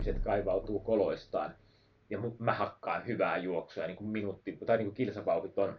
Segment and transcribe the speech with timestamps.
[0.00, 1.54] ihmiset kaivautuu koloistaan
[2.10, 5.74] ja mä hakkaan hyvää juoksua, niin kuin minuutti, tai niin kuin kilsavauhit on,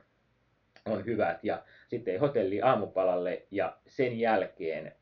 [0.86, 1.44] on hyvät.
[1.44, 4.96] Ja sitten hotelli aamupalalle ja sen jälkeen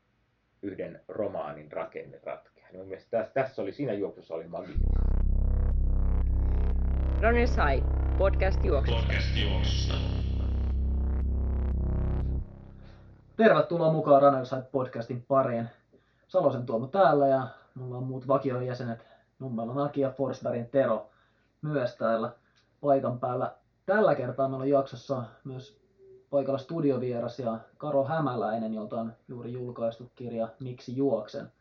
[0.62, 2.68] yhden romaanin rakenne ratkeaa.
[2.72, 4.74] Niin mielestäni tässä, tässä oli, siinä juoksussa oli magia.
[7.22, 7.86] Runners High,
[8.18, 9.00] podcast juoksusta.
[9.02, 9.94] Podcast juoksusta.
[13.36, 15.66] Tervetuloa mukaan Runners High podcastin pariin.
[16.28, 19.09] Salosen Tuomo täällä ja mulla on muut vakiojäsenet
[19.40, 21.10] Nummelon Aki ja Forsbergin Tero
[21.62, 22.32] myös täällä
[22.80, 23.54] paikan päällä.
[23.86, 25.80] Tällä kertaa meillä on jaksossa myös
[26.30, 31.52] paikalla studiovieras ja Karo Hämäläinen, jolta on juuri julkaistu kirja Miksi juoksen,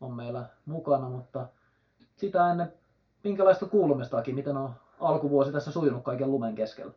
[0.00, 1.46] on meillä mukana, mutta
[2.16, 2.72] sitä ennen
[3.24, 6.92] minkälaista kuulumistaakin, miten on alkuvuosi tässä sujunut kaiken lumen keskellä?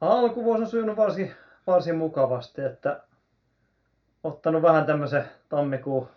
[0.00, 1.32] Alkuvuosi on sujunut varsin,
[1.66, 3.02] varsin mukavasti, että
[4.24, 6.08] ottanut vähän tämmöisen tammikuun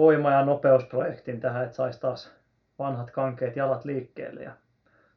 [0.00, 2.32] voima- ja nopeusprojektin tähän, että saisi taas
[2.78, 4.42] vanhat kankeet jalat liikkeelle.
[4.42, 4.52] Ja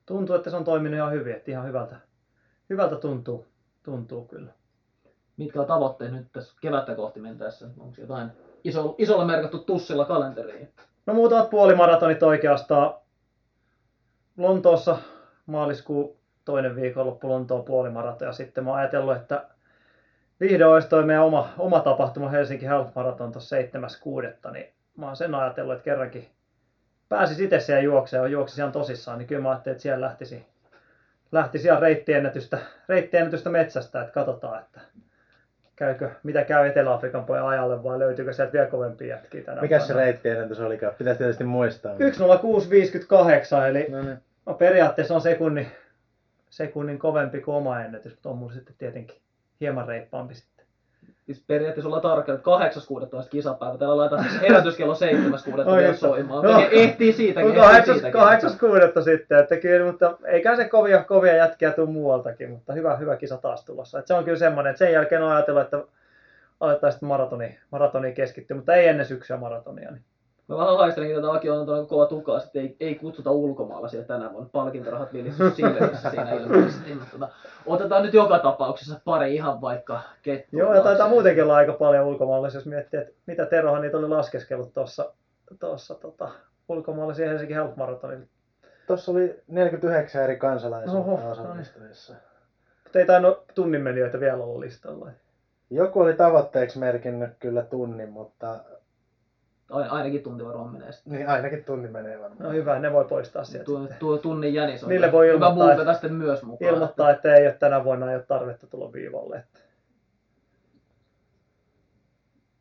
[0.06, 1.95] tuntuu, että se on toiminut ihan hyvin, että ihan hyvältä,
[2.70, 3.48] hyvältä tuntuu,
[3.84, 4.52] tuntuu kyllä.
[5.38, 7.67] Mitkä on tavoitteet nyt tässä kevättä kohti mentäessä?
[7.80, 8.30] Onko jotain
[8.64, 10.73] iso, isolla merkattu tussilla kalenteriin?
[11.06, 12.94] No muutamat puolimaratonit oikeastaan.
[14.38, 14.97] Lontoossa
[15.45, 19.47] maaliskuun toinen viikonloppu Lontoon puolimaraton ja sitten mä oon ajatellut, että
[20.44, 24.52] vihdoin olisi toi meidän oma, oma tapahtuma Helsinki Health Marathon tuossa 7.6.
[24.52, 26.30] Niin mä oon sen ajatellut, että kerrankin
[27.10, 30.46] pääsi itse siellä juokseen ja juoksisi ihan tosissaan, niin kyllä mä ajattelin, että siellä lähtisi,
[31.32, 32.58] lähtisi ihan reittiennätystä,
[32.90, 34.82] reittiennätystä metsästä, että katsotaan, että
[35.76, 39.94] käykö, mitä käy Etelä-Afrikan pojan ajalle vai löytyykö sieltä vielä kovempia jätkiä tänä Mikä se
[39.94, 40.94] reittiennätys olikaan?
[40.98, 41.94] Pitäisi tietysti muistaa.
[41.94, 44.18] 1.06.58 eli no niin.
[44.46, 45.68] no, periaatteessa on sekunnin,
[46.50, 49.18] sekunnin kovempi kuin oma ennätys, mutta on mulla sitten tietenkin
[49.59, 50.66] hieman reippaampi sitten.
[51.26, 52.50] Siis periaatteessa ollaan tarkka, että
[53.23, 53.78] 8.16 kisapäivä.
[53.78, 55.78] Täällä laitetaan siis herätyskello 7.6.
[55.78, 56.44] vielä soimaan.
[56.44, 57.52] No, ehtii siitäkin.
[57.52, 59.03] 8.6.
[59.03, 63.38] sitten, että kyllä, mutta eikä se kovia, kovia jätkiä tule muualtakin, mutta hyvä, hyvä kisa
[63.38, 64.00] taas tulossa.
[64.00, 65.84] Että se on kyllä semmoinen, että sen jälkeen on ajatellut, että
[66.59, 69.91] aletaan sitten maratoni, maratoni keskittyä, mutta ei ennen syksyä maratonia.
[69.91, 70.03] Niin
[70.48, 73.30] Mä vähän haistelinkin tätä Aki on antanut kova tukaa, että ei, ei kutsuta
[73.88, 74.50] siellä tänä vuonna.
[74.52, 76.96] Palkintorahat vilissyt silmissä siinä ilmeisesti.
[76.96, 77.30] Mutta tota,
[77.66, 80.59] otetaan nyt joka tapauksessa pari ihan vaikka kettua.
[80.59, 84.09] Joo, ja taitaa muutenkin olla aika paljon ulkomaalaisia, jos miettii, että mitä Terohan niitä oli
[84.09, 85.14] laskeskellut tuossa
[85.59, 86.30] tuossa tota,
[86.70, 88.26] ulkomaalaisia Helsinki Health Marathonilla.
[88.88, 91.00] Tuossa oli 49 eri kansalaisia
[91.32, 92.14] osallistujissa.
[92.84, 95.12] Mutta ei tainnut tunnin menijöitä vielä olla listalla.
[95.70, 98.59] Joku oli tavoitteeksi merkinnyt kyllä tunnin, mutta
[99.73, 101.13] ainakin tunti varmaan menee sitten.
[101.13, 102.44] Niin, ainakin tunti menee varmaan.
[102.44, 105.81] No hyvä, ne voi poistaa sieltä tuo, tuo tunnin jänis on Niille voi ilmoittaa, hyvä
[105.81, 106.73] että, sitten myös mukaan.
[106.73, 109.35] Ilmoittaa, että ei ole tänä vuonna ei ole tarvetta tulla viivalle.
[109.38, 109.59] Että.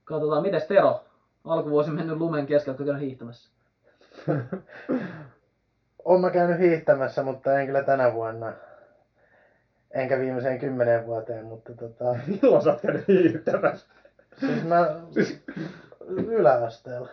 [0.05, 1.05] Katsotaan, miten Tero?
[1.45, 3.51] Alkuvuosi mennyt lumen keskellä, käynyt hiihtämässä?
[6.05, 8.53] Olen mä käynyt hiihtämässä, mutta en kyllä tänä vuonna.
[9.91, 12.05] Enkä viimeiseen kymmeneen vuoteen, mutta tota...
[12.43, 13.87] Milloin sä oot käynyt hiihtämässä?
[14.37, 15.01] Siis mä...
[15.11, 15.43] Siis
[16.19, 17.09] yläasteella.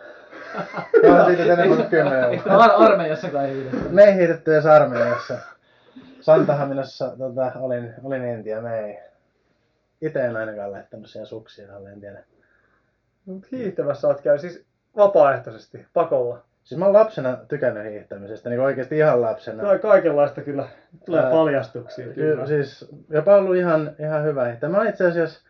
[1.08, 2.56] Mä siitä enemmän kuin kymmenen vuotta.
[2.56, 3.88] Ar- armeijassa kai hiihdetty.
[3.88, 5.38] Me ei hiihdetty edes armeijassa.
[6.20, 8.98] Santahaminassa tota, olin, olin Intia, me ei.
[10.00, 12.22] Itse en ainakaan lähtenyt siellä suksia alle, en tiedä.
[13.24, 14.64] Mut hiihtämässä oot käynyt siis
[14.96, 16.42] vapaaehtoisesti, pakolla.
[16.64, 19.62] Siis mä oon lapsena tykännyt hiihtämisestä, niin oikeasti ihan lapsena.
[19.62, 20.68] No kaikenlaista kyllä
[21.06, 22.04] tulee Ää, paljastuksia.
[22.04, 22.14] Kyllä.
[22.14, 22.46] kyllä.
[22.46, 24.68] Siis jopa ollut ihan, ihan hyvä hiihtä.
[24.68, 25.40] Mä itse asiassa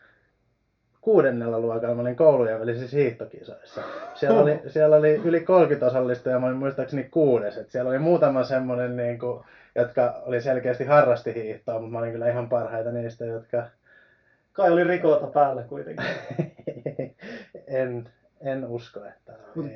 [1.00, 3.82] kuudennella luokalla mä olin koulujen välisissä hiihtokisoissa.
[4.14, 7.56] Siellä oli, siellä oli yli 30 osallistujaa, mä olin muistaakseni kuudes.
[7.56, 9.44] Et siellä oli muutama semmonen, niin kuin,
[9.74, 13.66] jotka oli selkeästi harrasti hiihtoa, mutta mä olin kyllä ihan parhaita niistä, jotka...
[14.52, 16.06] Kai oli rikota päällä kuitenkin.
[17.66, 18.08] en,
[18.40, 19.32] en usko, että...
[19.54, 19.66] Mut,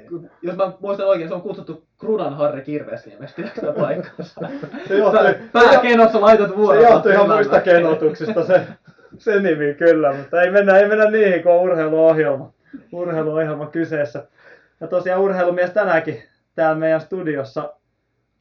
[0.43, 4.49] jos mä muistan oikein, se on kutsuttu Krunan Harri Kirvesniemeksi, pidätkö sitä paikkansa?
[4.89, 6.85] Se johtui, Pääkenossa laitot vuoroon.
[6.85, 8.67] Se johtui ihan muista kenotuksista se
[9.19, 12.53] se nimi kyllä, mutta ei mennä, ei mennä niihin, kun on urheiluohjelma,
[12.93, 14.27] urheiluohjelma kyseessä.
[14.81, 16.23] Ja tosiaan urheilumies tänäänkin
[16.55, 17.75] täällä meidän studiossa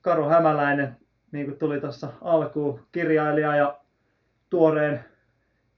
[0.01, 0.97] Karu Hämäläinen,
[1.31, 3.77] niin kuin tuli tuossa alkuun, kirjailija ja
[4.49, 5.05] tuoreen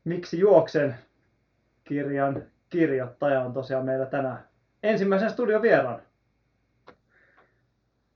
[0.03, 0.95] Miksi juoksen
[1.83, 4.39] kirjan kirjoittaja on tosiaan meillä tänään
[4.83, 6.01] ensimmäisen studion vieraan.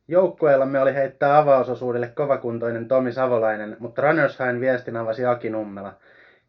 [0.07, 5.94] Joukkueellamme oli heittää avausosuudelle kovakuntoinen Tomi Savolainen, mutta Runners Highin viestin avasi Aki Nummela–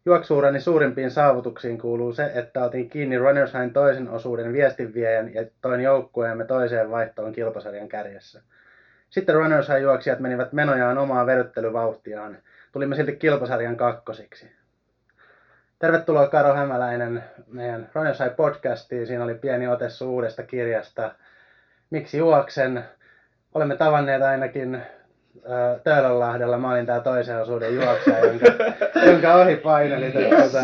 [0.05, 5.81] Juoksuurani suurimpiin saavutuksiin kuuluu se, että otin kiinni Runners Highin toisen osuuden viestinviejän ja toin
[5.81, 8.41] joukkueemme toiseen vaihtoon kilpasarjan kärjessä.
[9.09, 12.37] Sitten Runners High juoksijat menivät menojaan omaa veryttelyvauhtiaan.
[12.71, 14.51] Tulimme silti kilpasarjan kakkosiksi.
[15.79, 19.07] Tervetuloa Karo Hämäläinen meidän Runners High podcastiin.
[19.07, 21.15] Siinä oli pieni ote uudesta kirjasta.
[21.89, 22.85] miksi juoksen.
[23.53, 24.81] Olemme tavanneet ainakin
[25.83, 26.57] Töölönlahdella.
[26.57, 28.45] Mä olin tää toisen osuuden juoksaja, jonka,
[29.05, 30.11] jonka ohi paineli.
[30.11, 30.59] Tuota,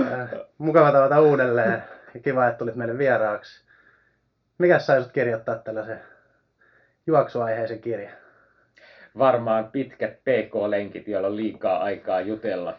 [0.00, 0.28] äh,
[0.58, 1.82] mukava tavata uudelleen
[2.14, 3.64] ja kiva, että tulit meille vieraaksi.
[4.58, 6.00] Mikä saisit kirjoittaa tällaisen
[7.06, 8.12] juoksuaiheisen kirjan?
[9.18, 12.78] Varmaan pitkät PK-lenkit, joilla on liikaa aikaa jutella.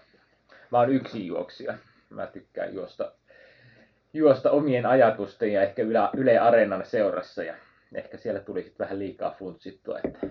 [0.72, 1.74] Mä oon yksin juoksija.
[2.10, 3.12] Mä tykkään juosta,
[4.14, 7.44] juosta omien ajatusten ja ehkä Yle, Yle Areenan seurassa.
[7.44, 7.54] Ja
[7.96, 10.28] ehkä siellä tuli sitten vähän liikaa funtsittua, että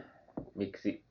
[0.54, 1.04] miksi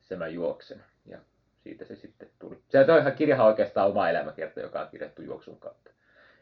[0.00, 0.84] se mä juoksen.
[1.06, 1.18] Ja
[1.62, 2.58] siitä se sitten tuli.
[2.68, 5.90] Se on ihan kirjahan oikeastaan oma elämäkerta, joka on kirjattu juoksun kautta.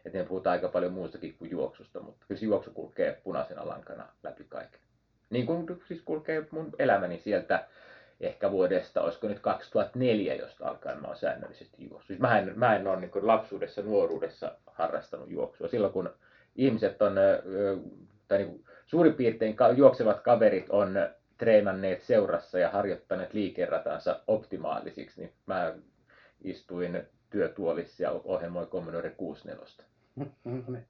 [0.05, 4.09] Et ne puhutaan aika paljon muustakin kuin juoksusta, mutta kyllä se juoksu kulkee punaisena lankana
[4.23, 4.81] läpi kaiken.
[5.31, 7.67] Niin kuin siis kulkee mun elämäni sieltä
[8.21, 12.07] ehkä vuodesta, olisiko nyt 2004, josta alkaen mä oon säännöllisesti juossut.
[12.07, 15.69] Siis mä en, mä en ole niin lapsuudessa, nuoruudessa harrastanut juoksua.
[15.69, 16.11] Silloin kun
[16.57, 17.15] ihmiset on,
[18.29, 20.95] tai niin suurin piirtein juoksevat kaverit on
[21.39, 25.75] treenanneet seurassa ja harjoittaneet liikeratansa optimaalisiksi, niin mä
[26.45, 29.85] istuin työtuolissa ja ohjelmoin Commodore 64.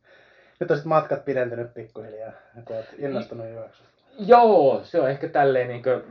[0.60, 2.32] Nyt on sitten matkat pidentynyt pikkuhiljaa,
[2.64, 3.88] kun olet innostunut juoksusta.
[4.18, 6.02] Joo, se on ehkä tälleen niin kuin,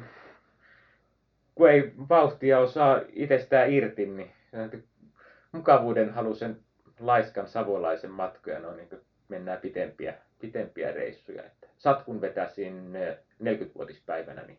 [1.56, 4.32] kun ei vauhtia osaa itsestään irti, niin
[5.52, 6.60] mukavuuden halusen
[7.00, 8.90] laiskan savolaisen matkoja, no niin
[9.28, 11.44] mennään pitempiä, pitempiä reissuja.
[11.44, 12.94] Että satkun vetäsin
[13.44, 14.57] 40-vuotispäivänä, niin,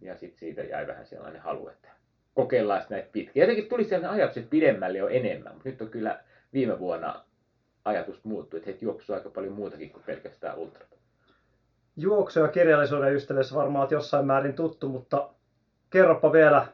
[0.00, 1.88] ja sitten siitä jäi vähän sellainen halu, että
[2.34, 3.42] kokeillaan näitä pitkiä.
[3.42, 6.20] Jotenkin tuli sellainen ajatus, että pidemmälle jo enemmän, mutta nyt on kyllä
[6.52, 7.24] viime vuonna
[7.84, 10.86] ajatus muuttui, että heitä juoksuu aika paljon muutakin kuin pelkästään ultra.
[11.96, 15.30] Juoksu ja kirjallisuuden ystävyys varmaan olet jossain määrin tuttu, mutta
[15.90, 16.66] kerropa vielä,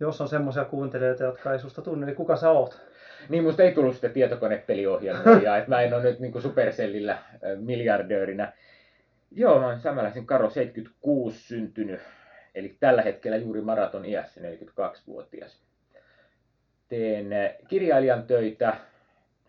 [0.00, 2.80] jos on semmoisia kuuntelijoita, jotka ei susta tunne, niin kuka sä oot?
[3.28, 7.18] Niin, musta ei tullut sitä tietokonepeliohjelmoijaa, että mä en ole nyt niin Supercellillä
[7.56, 8.52] miljardöörinä.
[9.30, 12.00] Joo, mä olen samanlaisen Karo 76 syntynyt,
[12.54, 15.62] eli tällä hetkellä juuri maraton iässä, 42-vuotias.
[16.88, 17.26] Teen
[17.68, 18.76] kirjailijan töitä,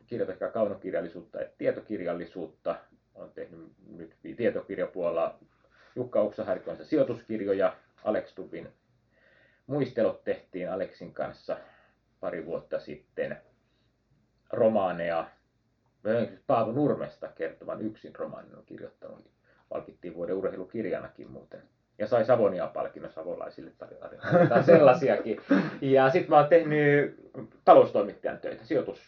[0.07, 2.75] kirjoitan kaunokirjallisuutta ja tietokirjallisuutta.
[3.15, 5.39] Olen tehnyt nyt tietokirjapuolella
[5.95, 8.69] Jukka Uksaharikon sijoituskirjoja, Alex Tubin
[9.67, 11.57] muistelot tehtiin Aleksin kanssa
[12.19, 13.37] pari vuotta sitten.
[14.51, 15.27] Romaaneja,
[16.47, 19.25] Paavo Nurmesta kertovan yksin romaanin on kirjoittanut.
[19.69, 21.61] Palkittiin vuoden urheilukirjanakin muuten.
[21.97, 23.71] Ja sai Savonia-palkinnon savolaisille
[24.49, 25.41] tai sellaisiakin.
[25.81, 27.15] Ja sitten mä oon tehnyt
[27.65, 29.01] taloustoimittajan töitä, sijoitus,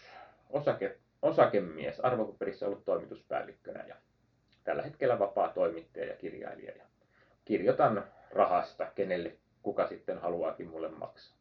[0.49, 3.95] osake, osakemies, arvopaperissä ollut toimituspäällikkönä ja
[4.63, 6.71] tällä hetkellä vapaa toimittaja ja kirjailija.
[6.77, 6.83] Ja
[7.45, 11.36] kirjoitan rahasta, kenelle kuka sitten haluaakin mulle maksaa.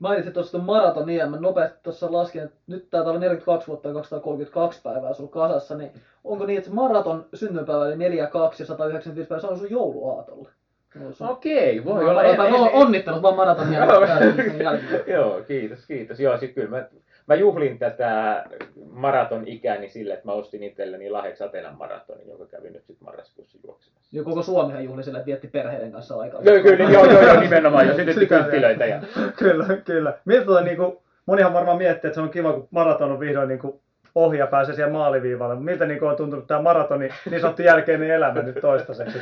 [0.00, 1.30] Mainitsit tuossa tuon maraton iän.
[1.30, 5.76] Mä nopeasti tuossa laskin, että nyt tää oli 42 vuotta ja 232 päivää sulla kasassa,
[5.76, 5.90] niin
[6.24, 9.70] onko niin, että se maraton syntymäpäivä eli 4, 2 ja 195 päivää, se on sun
[9.70, 10.48] jouluaatolle?
[11.20, 12.22] Okei, voi olla.
[12.22, 13.72] En, en, onnittelut vaan maraton
[15.14, 16.20] Joo, kiitos, kiitos.
[16.20, 16.88] Joo, sit kyllä mä
[17.26, 18.44] mä juhlin tätä
[18.90, 23.58] maraton ikäni sille, että mä ostin itselleni lahjaksi Atenan maratonin, joka kävi nyt sitten marraskuussa
[23.64, 24.16] juoksemassa.
[24.16, 26.42] Joo, koko Suomihan juhli sille, että vietti perheiden kanssa aikaa.
[26.42, 28.86] Joo, kyllä, joo, joo, joo, nimenomaan, ja sitten kynttilöitä.
[28.86, 29.02] Ja...
[29.36, 30.18] kyllä, kyllä.
[30.24, 33.48] Miltä tuota, niin kuin, monihan varmaan miettii, että se on kiva, kun maraton on vihdoin
[33.48, 33.80] niin kuin,
[34.14, 35.56] ohi ja pääsee siihen maaliviivalle.
[35.60, 39.18] Miltä niin on tuntunut tämä maratoni niin sanottu jälkeinen elämä nyt toistaiseksi?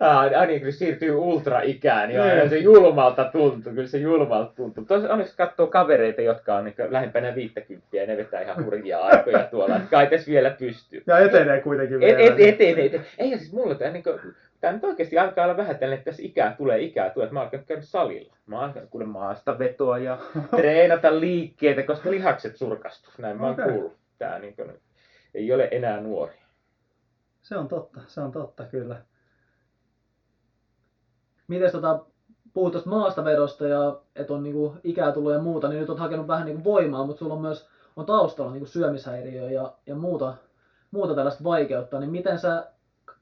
[0.00, 2.50] Ah, niin kyllä siirtyy ultra-ikään ja niin.
[2.50, 4.84] se julmalta tuntuu, kyllä se julmalta tuntuu.
[4.84, 9.44] Tuossa onneksi katsoo kavereita, jotka on niin lähempänä 50 ja ne vetää ihan hurjia aikoja
[9.50, 9.80] tuolla.
[9.90, 11.02] Kai tässä vielä pystyy.
[11.06, 12.18] Ja etenee kuitenkin vielä.
[12.18, 13.06] Et, et, etenee, etenee.
[13.18, 14.20] Ei siis mulla tämä, niin kuin,
[14.60, 17.24] tämä nyt oikeasti alkaa olla vähän tällainen, että tässä ikää tulee, ikää tulee.
[17.24, 18.34] Että mä alkan käydä salilla.
[18.46, 20.18] Mä oon alkanut kuule maasta vetoa ja
[20.56, 23.12] treenata liikkeitä, koska lihakset surkastuu.
[23.18, 23.72] Näin mä oon okay.
[23.72, 23.96] kuullut.
[24.18, 24.72] Tämä niin kuin,
[25.34, 26.34] ei ole enää nuori.
[27.42, 28.96] Se on totta, se on totta kyllä.
[31.48, 32.04] Miten tota,
[32.52, 36.26] puhut tuosta maastavedosta ja että on niinku ikää tullut ja muuta, niin nyt olet hakenut
[36.26, 40.34] vähän niinku voimaa, mutta sulla on myös on taustalla niinku syömishäiriö ja, ja muuta,
[40.90, 42.66] muuta tällaista vaikeutta, niin miten sä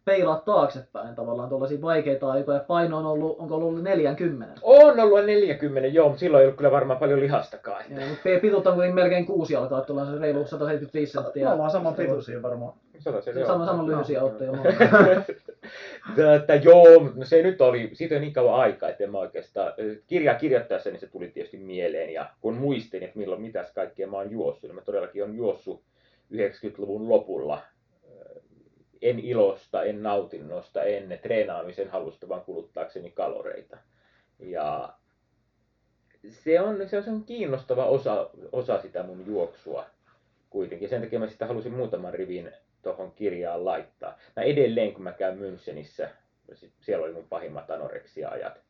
[0.06, 2.60] peilaat taaksepäin tavallaan tuollaisia vaikeita aikoja.
[2.60, 4.54] Paino on ollut, onko ollut 40?
[4.62, 7.84] On ollut 40, joo, mutta silloin ei ollut kyllä varmaan paljon lihastakaan.
[7.90, 11.44] Joo, mutta pituutta on melkein kuusi jalkaa, että ollaan se reilu 175 senttiä.
[11.44, 12.72] Me ollaan saman pituisia varmaan.
[13.46, 14.44] Sama, sama lyhyisiä olette
[16.16, 16.32] jo.
[16.34, 16.84] että joo,
[17.14, 19.72] no se nyt oli, siitä on niin kauan aikaa, että mä oikeastaan,
[20.06, 24.16] kirjaa kirjoittaessa niin se tuli tietysti mieleen ja kun muistin, että milloin mitäs kaikkea mä
[24.16, 25.82] oon juossut, niin mä todellakin on juossut
[26.34, 27.62] 90-luvun lopulla
[29.02, 33.76] en ilosta, en nautinnosta, en treenaamisen halusta, vaan kuluttaakseni kaloreita.
[34.38, 34.94] Ja
[36.28, 39.86] se on, se on kiinnostava osa, osa sitä mun juoksua
[40.50, 40.88] kuitenkin.
[40.88, 44.18] Sen takia mä sitä halusin muutaman rivin tuohon kirjaan laittaa.
[44.36, 46.08] Mä edelleen, kun mä käyn Münchenissä,
[46.80, 48.60] siellä oli mun pahimmat anoreksia-ajat.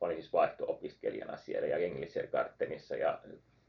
[0.00, 1.78] Olin siis vaihto-opiskelijana siellä ja
[2.32, 3.20] Gartenissa ja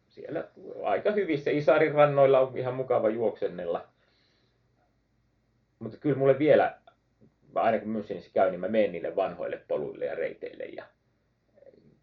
[0.07, 0.47] siellä
[0.83, 3.87] aika hyvissä Isarin rannoilla on ihan mukava juoksennella.
[5.79, 6.77] Mutta kyllä mulle vielä,
[7.55, 10.85] aina kun Münchenissä käyn, niin mä menen niille vanhoille poluille ja reiteille ja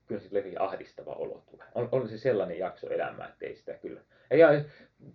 [0.06, 1.66] kyllä sitten ahdistava olo tulee.
[1.74, 4.00] On, on se sellainen jakso elämää, että ei sitä kyllä.
[4.30, 4.48] Ja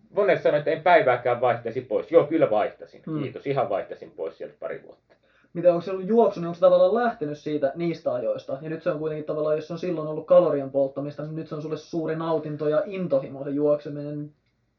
[0.10, 2.12] monet sanoivat, että en päivääkään vaihtaisi pois.
[2.12, 3.04] Joo, kyllä vaihtasin.
[3.06, 3.22] Hmm.
[3.22, 5.14] Kiitos, ihan vaihtasin pois sieltä pari vuotta.
[5.54, 8.58] Mitä onko se ollut juoksu, niin onko se tavallaan lähtenyt siitä niistä ajoista?
[8.62, 11.56] Ja nyt se on kuitenkin tavallaan, jos on silloin ollut kalorien polttamista, niin nyt se
[11.56, 14.32] on sulle suuri nautinto ja intohimo se juokseminen.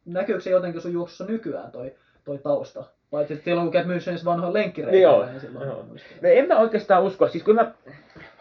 [0.04, 1.94] Näkyykö se jotenkin sun juoksussa nykyään toi,
[2.24, 2.84] toi tausta?
[3.10, 5.68] Paitsi että silloin kun käyt Münchenissä vanhoilla lenkkireillä, Joo, niin silloin...
[5.68, 5.82] joo.
[6.22, 7.28] No en mä oikeastaan usko.
[7.28, 7.74] Siis kun mä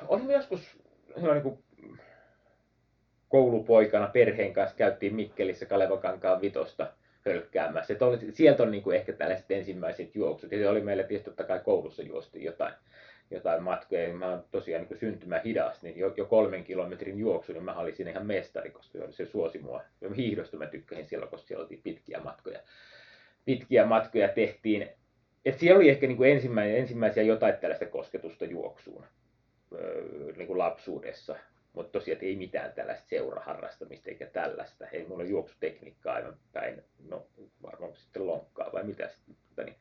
[0.07, 0.77] olin joskus
[1.15, 1.63] niin kuin
[3.29, 6.88] koulupoikana perheen kanssa käytiin Mikkelissä Kalevakankaan vitosta
[7.25, 7.93] hölkkäämässä.
[7.93, 10.51] Että oli, sieltä on niin kuin ehkä tällaiset ensimmäiset juoksut.
[10.51, 12.74] Ja se oli meillä tietysti totta kai koulussa juostiin jotain,
[13.31, 14.03] jotain matkoja.
[14.03, 17.79] Ja mä oon tosiaan niin syntymä hidas, niin jo, jo, kolmen kilometrin juoksu, niin mä
[17.79, 19.81] olin siinä ihan mestari, koska se suosi mua.
[20.15, 22.59] Hiihdosta mä tykkäsin siellä, koska siellä oltiin pitkiä matkoja.
[23.47, 24.89] Pitkiä matkoja tehtiin.
[25.45, 29.05] Et siellä oli ehkä niin kuin ensimmäisiä, ensimmäisiä jotain tällaista kosketusta juoksuun
[30.37, 31.35] niin kuin lapsuudessa.
[31.73, 34.87] Mutta tosiaan ei mitään tällaista seuraharrastamista eikä tällaista.
[34.87, 37.27] Ei mulla juoksutekniikkaa aivan päin, no
[37.63, 39.75] varmaan sitten lonkkaa vai mitä sitten, niin,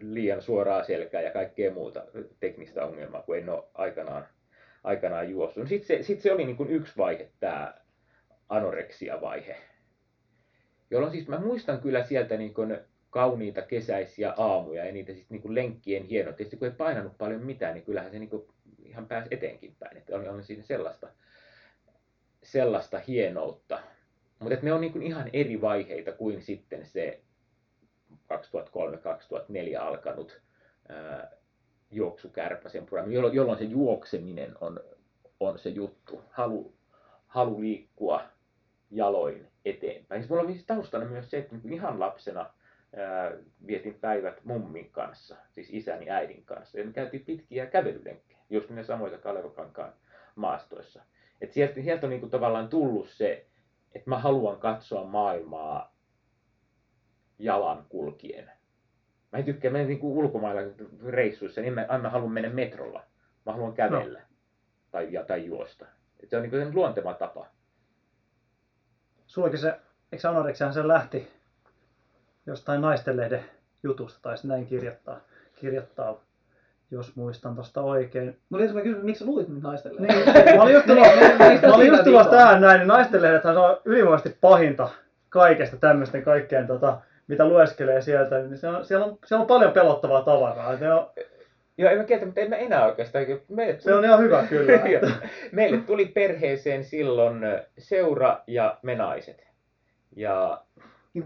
[0.00, 2.04] liian suoraa selkää ja kaikkea muuta
[2.40, 4.26] teknistä ongelmaa, kun en ole aikanaan,
[4.84, 5.68] aikanaan juossut.
[5.68, 7.74] Sitten se, sit se oli niin kuin yksi vaihe, tämä
[8.48, 9.56] anoreksia-vaihe,
[10.90, 12.78] jolloin siis mä muistan kyllä sieltä niin kuin
[13.10, 16.32] kauniita kesäisiä aamuja ja niitä sitten niin lenkkien hienoa.
[16.32, 19.96] Tietysti kun ei painanut paljon mitään, niin kyllähän se niin kuin ihan pääsi eteenkin päin.
[19.96, 21.08] Että oli, oli siinä sellaista,
[22.42, 23.80] sellaista hienoutta.
[24.38, 27.20] Mutta ne on niin kuin ihan eri vaiheita kuin sitten se
[28.12, 28.16] 2003-2004
[29.80, 30.40] alkanut
[31.90, 34.80] juoksukärpäsen programmi, jolloin, jolloin se juokseminen on,
[35.40, 36.22] on se juttu.
[36.30, 36.74] Halu,
[37.26, 38.22] halu liikkua
[38.90, 40.20] jaloin eteenpäin.
[40.20, 42.50] Siis mulla oli siis taustana myös se, että ihan lapsena
[42.96, 43.32] ää,
[43.66, 46.78] vietin päivät mummin kanssa, siis isäni äidin kanssa.
[46.78, 49.92] Ja me käytiin pitkiä kävelylenkkejä, just ne samoissa Kalevakankaan
[50.34, 51.02] maastoissa.
[51.40, 53.46] Et sieltä, sieltä on niinku tavallaan tullut se,
[53.94, 55.94] että mä haluan katsoa maailmaa
[57.38, 58.50] jalan kulkien.
[59.32, 60.60] Mä en tykkää mennä niinku ulkomailla
[61.06, 63.04] reissuissa, niin mä aina haluan mennä metrolla.
[63.46, 64.26] Mä haluan kävellä no.
[64.90, 65.86] tai, ja, tai juosta.
[66.22, 67.46] Et se on niinku luonteva tapa.
[69.36, 69.74] Sullakin se,
[70.12, 71.28] eikö anoreksiahan se lähti
[72.46, 73.44] jostain naistenlehden
[73.82, 75.20] jutusta, tai näin kirjoittaa,
[75.54, 76.20] kirjoittaa
[76.90, 78.38] jos muistan tuosta oikein.
[78.50, 80.34] Mä kysyn, miksi luit nyt naistenlehden?
[80.34, 81.14] Niin, mä olin just tulossa,
[81.68, 84.88] mä olin just tulossa tähän näin, niin naistenlehdethän on ylivoimaisesti pahinta
[85.28, 89.72] kaikesta tämmöisten kaikkeen, tota, mitä lueskelee sieltä, niin se on, siellä, on, siellä on paljon
[89.72, 90.76] pelottavaa tavaraa.
[90.76, 91.06] Ne on,
[91.78, 93.24] Joo, en mä kieltä, mutta en mä enää oikeastaan.
[93.48, 93.82] Meille tuli...
[93.82, 94.82] Se on ihan hyvä kyllä.
[95.52, 97.40] Meille tuli perheeseen silloin
[97.78, 99.46] seura ja me naiset.
[100.16, 100.62] Ja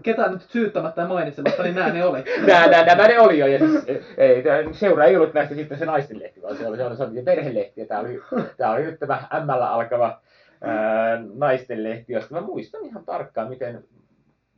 [0.03, 2.23] ketään nyt syyttämättä ja mainitsematta, niin nämä ne oli.
[2.47, 3.47] nämä, nämä, nämä ne oli jo.
[3.47, 3.85] Ja siis,
[4.17, 7.21] ei, seura ei ollut näistä sitten se naistenlehti, vaan se oli, se oli, se oli
[7.21, 7.81] perhelehti.
[7.81, 8.21] Ja tämä oli,
[8.57, 10.21] tämä oli nyt tämä ML alkava
[10.61, 13.83] ää, naistenlehti, josta mä muistan ihan tarkkaan, miten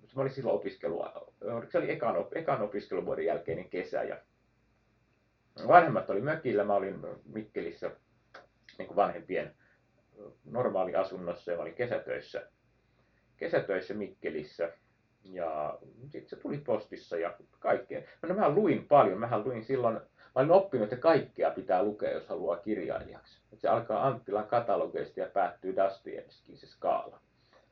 [0.05, 1.31] se oli silloin opiskelua.
[1.69, 4.03] Se oli ekan, ekan opiskeluvuoden jälkeinen kesä.
[4.03, 4.17] Ja
[5.67, 7.91] vanhemmat oli mökillä, mä olin Mikkelissä
[8.77, 9.55] niin kuin vanhempien
[10.45, 12.47] normaali asunnossa ja mä olin kesätöissä,
[13.37, 14.73] kesätöissä Mikkelissä
[15.23, 18.01] ja sitten se tuli postissa ja kaikkea.
[18.21, 19.19] No, mä luin paljon.
[19.19, 20.01] Mähän luin silloin, mä
[20.35, 23.39] olin oppinut, että kaikkea pitää lukea, jos haluaa kirjailijaksi.
[23.43, 27.19] Että se alkaa Anttilan katalogeista ja päättyy Dostoevskiin se skaala.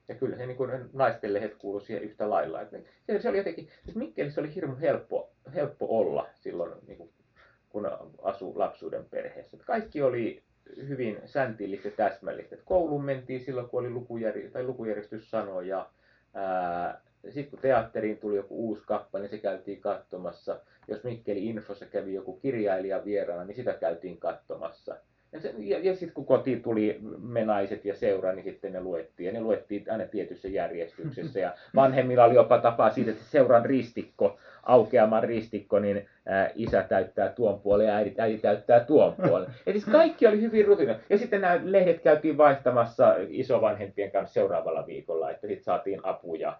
[0.07, 2.61] Ja kyllä se niin naisten lehdet kuuluu siihen yhtä lailla.
[2.61, 2.77] Että
[3.19, 7.13] se oli jotenkin, siis Mikkelissä oli hirveän helppo, helppo olla silloin, niin
[7.71, 9.57] kun asui lapsuuden perheessä.
[9.57, 10.43] Että kaikki oli
[10.77, 12.55] hyvin säntillistä ja täsmällistä.
[12.65, 15.89] Kouluun mentiin silloin, kun oli lukujärjestys, tai lukujärjestyssanoja.
[16.33, 20.59] Ää, sitten kun teatteriin tuli joku uusi kappale, niin se käytiin katsomassa.
[20.87, 24.95] Jos Mikkeli Infossa kävi joku kirjailija vieraana, niin sitä käytiin katsomassa.
[25.31, 29.27] Ja, se, ja, ja sitten kun kotiin tuli menaiset ja seura, niin sitten ne luettiin.
[29.27, 31.39] Ja ne luettiin aina tietyssä järjestyksessä.
[31.39, 36.07] Ja vanhemmilla oli jopa tapa siitä, että seuran ristikko, aukeaman ristikko, niin
[36.55, 39.49] isä täyttää tuon puolen ja äiti, äiti täyttää tuon puolen.
[39.65, 40.95] Ja siis kaikki oli hyvin rutina.
[41.09, 46.57] Ja sitten nämä lehdet käytiin vaihtamassa isovanhempien kanssa seuraavalla viikolla, että sitten saatiin apuja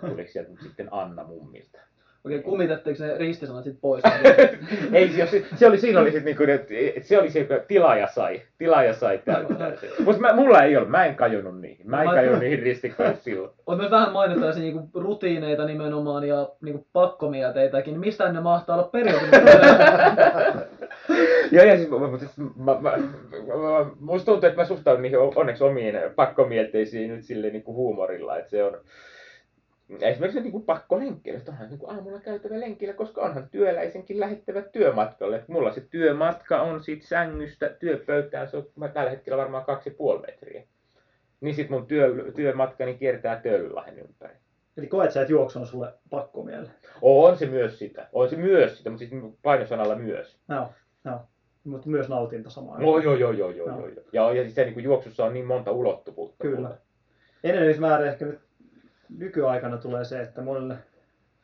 [0.00, 1.78] tuliko sieltä sitten Anna mummilta.
[2.24, 4.02] Okei, kumitatteko ne ristisanat sit pois?
[4.92, 8.42] Ei, se, se oli, siinä oli sit niinku, että se oli se, että tilaaja sai,
[8.58, 9.90] tilaaja sai täyttää sen.
[10.04, 13.50] Mutta mä, mulla ei ole, mä en kajonnut niihin, mä en kajonnut niihin ristikkoihin silloin.
[13.66, 17.92] Mutta me vähän mainitaan se niinku rutiineita nimenomaan ja niinku pakkomielteitäkin.
[17.92, 19.28] Niin mistä ne mahtaa olla peräisin?
[21.52, 25.18] Joo, ja siis, mutta siis mä, mä, mä, mä, musta tuntuu, että mä suhtaudun niihin
[25.18, 28.80] onneksi omiin pakkomielteisiin nyt silleen niin kuin huumorilla, että se on
[30.00, 34.62] esimerkiksi niin kuin pakkolenkkeily, että onhan niin kuin aamulla käytävä lenkillä, koska onhan työläisenkin lähettävä
[34.62, 35.36] työmatkalle.
[35.36, 39.90] Että mulla se työmatka on siitä sängystä työpöytään, se on mä tällä hetkellä varmaan kaksi
[39.90, 40.62] puoli metriä.
[41.40, 44.34] Niin sit mun työ, työmatkani kiertää Töölölahen ympäri.
[44.76, 46.70] Eli koet sä, että juoksu on sulle pakkomielle?
[47.02, 50.38] On se myös sitä, on se myös sitä, mutta siis painosanalla myös.
[50.48, 50.68] Joo,
[51.04, 51.20] joo.
[51.64, 53.78] Mutta myös nautinto samaan No, joo, joo, joo, joo, Joo.
[53.78, 54.04] joo, joo.
[54.12, 56.42] Ja, ja siis se niin kuin juoksussa on niin monta ulottuvuutta.
[56.42, 56.56] Kyllä.
[56.56, 56.74] mulle.
[57.44, 58.40] Enenemismäärin ehkä nyt
[59.18, 60.76] nykyaikana tulee se, että monille,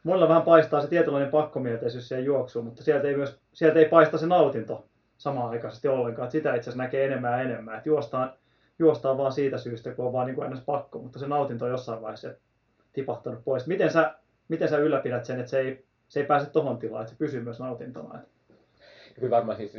[0.04, 4.18] monille vähän paistaa se tietynlainen pakkomielteisyys siihen juoksuun, mutta sieltä ei, myös, sieltä ei paista
[4.18, 4.86] se nautinto
[5.18, 6.26] samaan aikaisesti ollenkaan.
[6.26, 7.76] Että sitä itse asiassa näkee enemmän ja enemmän.
[7.76, 8.32] Että juostaan,
[8.78, 11.70] juostaan vaan siitä syystä, kun on vaan niin kuin ennäs pakko, mutta se nautinto on
[11.70, 12.34] jossain vaiheessa
[12.92, 13.66] tipahtanut pois.
[13.66, 14.14] Miten sä,
[14.48, 17.40] miten sä ylläpidät sen, että se ei, se ei pääse tohon tilaan, että se pysyy
[17.40, 18.18] myös nautintona?
[19.14, 19.76] Kyllä varmaan siis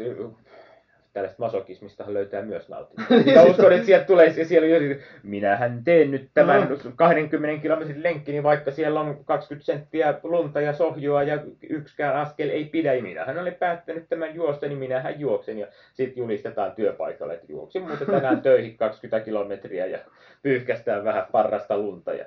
[1.16, 3.06] tällaista masokismistahan löytää myös nautintoa.
[3.36, 6.92] Mä uskon, että sieltä tulee, siellä on minähän teen nyt tämän No.
[6.96, 12.66] 20 kilometrin lenkkini, vaikka siellä on 20 senttiä lunta ja sohjoa ja yksikään askel ei
[12.66, 12.94] pidä.
[12.94, 15.60] Ja minähän olen päättänyt tämän juosta, niin minähän juoksen.
[15.60, 20.00] Ja sitten julistetaan työpaikalle, että juoksin muuten tänään töihin 20 kilometriä ja
[20.42, 22.26] pyyhkästään vähän parrasta lunta ja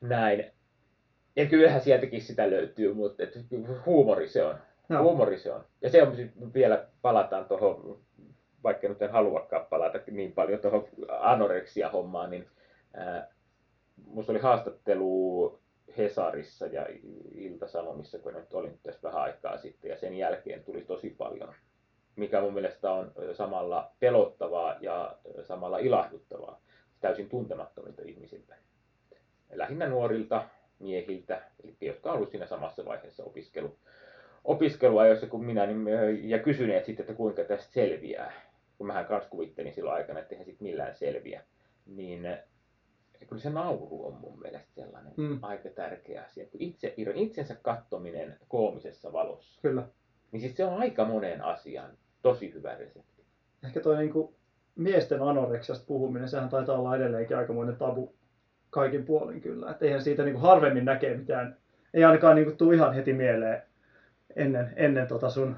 [0.00, 0.46] näin.
[1.36, 3.38] Ja kyllähän sieltäkin sitä löytyy, mutta et,
[3.86, 4.54] huumori se on.
[4.88, 5.02] Joo.
[5.02, 5.64] Huumori se on.
[5.80, 6.16] Ja se on
[6.54, 7.98] vielä, palataan tuohon,
[8.64, 12.46] vaikka nyt en haluakaan palata niin paljon tuohon anoreksia-hommaan, niin
[12.94, 13.28] ää,
[14.06, 15.60] musta oli haastattelu
[15.98, 16.86] Hesarissa ja
[17.34, 21.54] Ilta-Sanomissa, kun nyt olin tässä vähän aikaa sitten, ja sen jälkeen tuli tosi paljon,
[22.16, 26.60] mikä mun mielestä on samalla pelottavaa ja samalla ilahduttavaa
[27.00, 28.54] täysin tuntemattomilta ihmisiltä.
[29.52, 30.44] Lähinnä nuorilta
[30.78, 33.78] miehiltä, eli jotka on ollut siinä samassa vaiheessa opiskelu,
[34.44, 38.32] opiskeluajoissa kuin minä, niin, ja kysyneet sitten, että kuinka tästä selviää.
[38.78, 41.42] Kun mähän kanssa kuvittelin silloin aikana, että eihän sitten millään selviä.
[41.86, 42.38] Niin ö,
[43.28, 45.38] kyllä se nauru on mun mielestä sellainen Mm.
[45.42, 46.46] aika tärkeä asia.
[46.46, 49.82] Kun itse, itsensä kattominen koomisessa valossa, kyllä.
[50.32, 51.90] niin siis se on aika monen asian
[52.22, 53.24] tosi hyvä resepti.
[53.64, 54.34] ehkä toi niinku
[54.74, 58.14] miesten anoreksiasta puhuminen, sehän taitaa olla edelleenkin aikamoinen tabu
[58.70, 59.70] kaikin puolin kyllä.
[59.70, 61.56] Et eihän siitä niinku harvemmin näkee mitään,
[61.94, 63.62] ei ainakaan niinku tuu ihan heti mieleen
[64.36, 65.56] ennen, ennen tota sun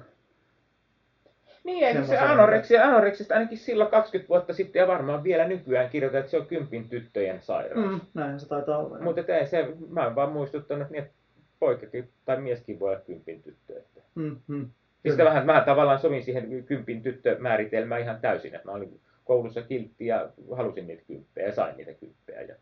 [1.64, 6.20] Niin, eikä se anoreksia, anoreksista ainakin silloin 20 vuotta sitten ja varmaan vielä nykyään kirjoitetaan,
[6.20, 7.90] että se on kympin tyttöjen sairaus.
[7.90, 8.98] Mm, näinhän se taitaa olla.
[8.98, 11.16] Mutta ei se, mä oon vaan muistuttanut, että niin, että
[11.58, 13.78] poikakin tai mieskin voi olla kympin tyttö.
[13.78, 14.00] Että.
[14.14, 14.70] Mm, mm.
[15.10, 20.06] Sitä vähän, vähän tavallaan sovin siihen kympin tyttömääritelmään ihan täysin, että mä olin koulussa kiltti
[20.06, 22.54] ja halusin niitä kymppejä ja sain niitä kymppejä ja,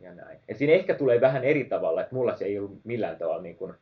[0.00, 0.38] ja näin.
[0.48, 3.56] Et siinä ehkä tulee vähän eri tavalla, että mulla se ei ollut millään tavalla niin
[3.56, 3.74] kuin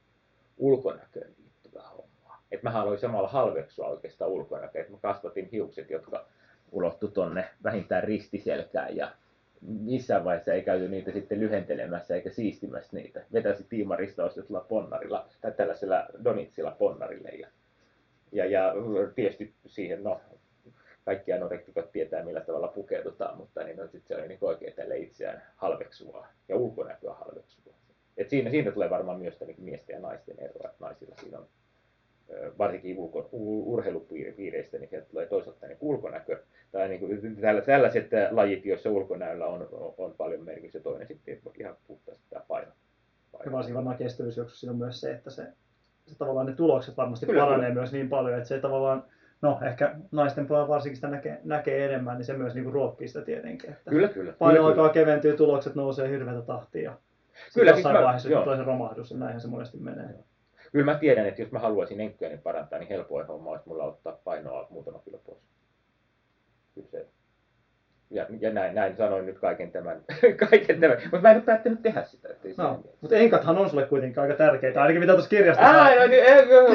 [0.59, 2.43] ulkonäköön liittyvää hommaa.
[2.51, 6.27] Että mä aloin samalla halveksua oikeastaan ulkonäköä, että mä kasvatin hiukset, jotka
[6.73, 9.13] ulottu tonne vähintään ristiselkään ja
[9.61, 13.23] missään vaiheessa ei käyty niitä sitten lyhentelemässä eikä siistimässä niitä.
[13.33, 17.49] Vetäisi tiimarista ostetulla ponnarilla tai tällaisella donitsilla ponnarille ja,
[18.33, 18.75] ja, ja
[19.15, 20.21] tietysti siihen, no
[21.05, 24.99] kaikki anorektikot tietää millä tavalla pukeudutaan, mutta niin no, sit se oli niin oikein tälle
[24.99, 27.64] itseään halveksuvaa ja ulkonäköä halveksuvaa.
[28.17, 31.47] Et siinä, siinä tulee varmaan myös niin miesten ja naisten ero, että naisilla siinä on
[32.59, 38.67] varsinkin ulko, urheilupiireistä, niin sieltä tulee toisaalta niin ulkonäkö, tai niin kuin tällä- tällaiset lajit,
[38.67, 42.69] joissa ulkonäöllä on, on, on paljon merkitystä, ja toinen sitten ihan puhtaasti tämä paino.
[42.69, 42.75] Ja
[43.33, 43.53] paino.
[43.53, 45.47] varsinkin varmaan kestävyysjuoksussa siinä on myös se, että se,
[46.07, 47.81] se tavallaan ne tulokset varmasti Kyllä, paranee kyllä.
[47.81, 49.05] myös niin paljon, että se tavallaan,
[49.43, 53.23] no ehkä naisten puolella varsinkin sitä näkee, näkee enemmän, niin se myös niinku ruokkii sitä
[53.23, 53.71] tietenkin.
[53.71, 54.33] Että Kyllä, kyllä.
[54.33, 56.97] Paino kyllä, alkaa keventyä, tulokset nousee hirveätä tahtia.
[57.55, 58.43] Kyllä, siis jossain mä- vaiheessa joo.
[58.43, 60.15] tulee se romahdus ja näinhän se monesti menee.
[60.73, 64.19] Kyllä mä tiedän, että jos mä haluaisin enkköäni parantaa, niin helpoin homma olisi mulla ottaa
[64.25, 65.41] painoa muutama kilo pois.
[66.75, 67.07] Kyllä se.
[68.11, 70.01] Ja, ja näin, näin sanoin nyt kaiken tämän,
[70.51, 70.97] kaiken tämän.
[71.03, 72.29] mutta mä en ole päättänyt tehdä sitä.
[72.29, 75.99] Ettei No, mutta enkathan on sulle kuitenkin aika tärkeitä, ainakin mitä tuossa kirjasta Aa, sai,
[75.99, 76.25] no, niin,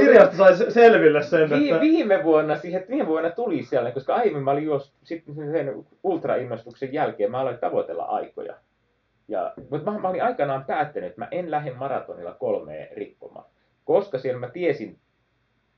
[0.06, 4.15] kirjasta sai se- selville sen, Vi, että viime vuonna siihen, viime vuonna tuli sellainen, koska
[4.15, 8.54] aiemmin mä olin juos, sitten sen ultrainnostuksen jälkeen, mä aloin tavoitella aikoja.
[9.30, 13.46] Ja, mutta mä, mä olin aikanaan päättänyt, että mä en lähde maratonilla kolmeen rikkomaan.
[13.86, 15.00] Koska siellä mä tiesin,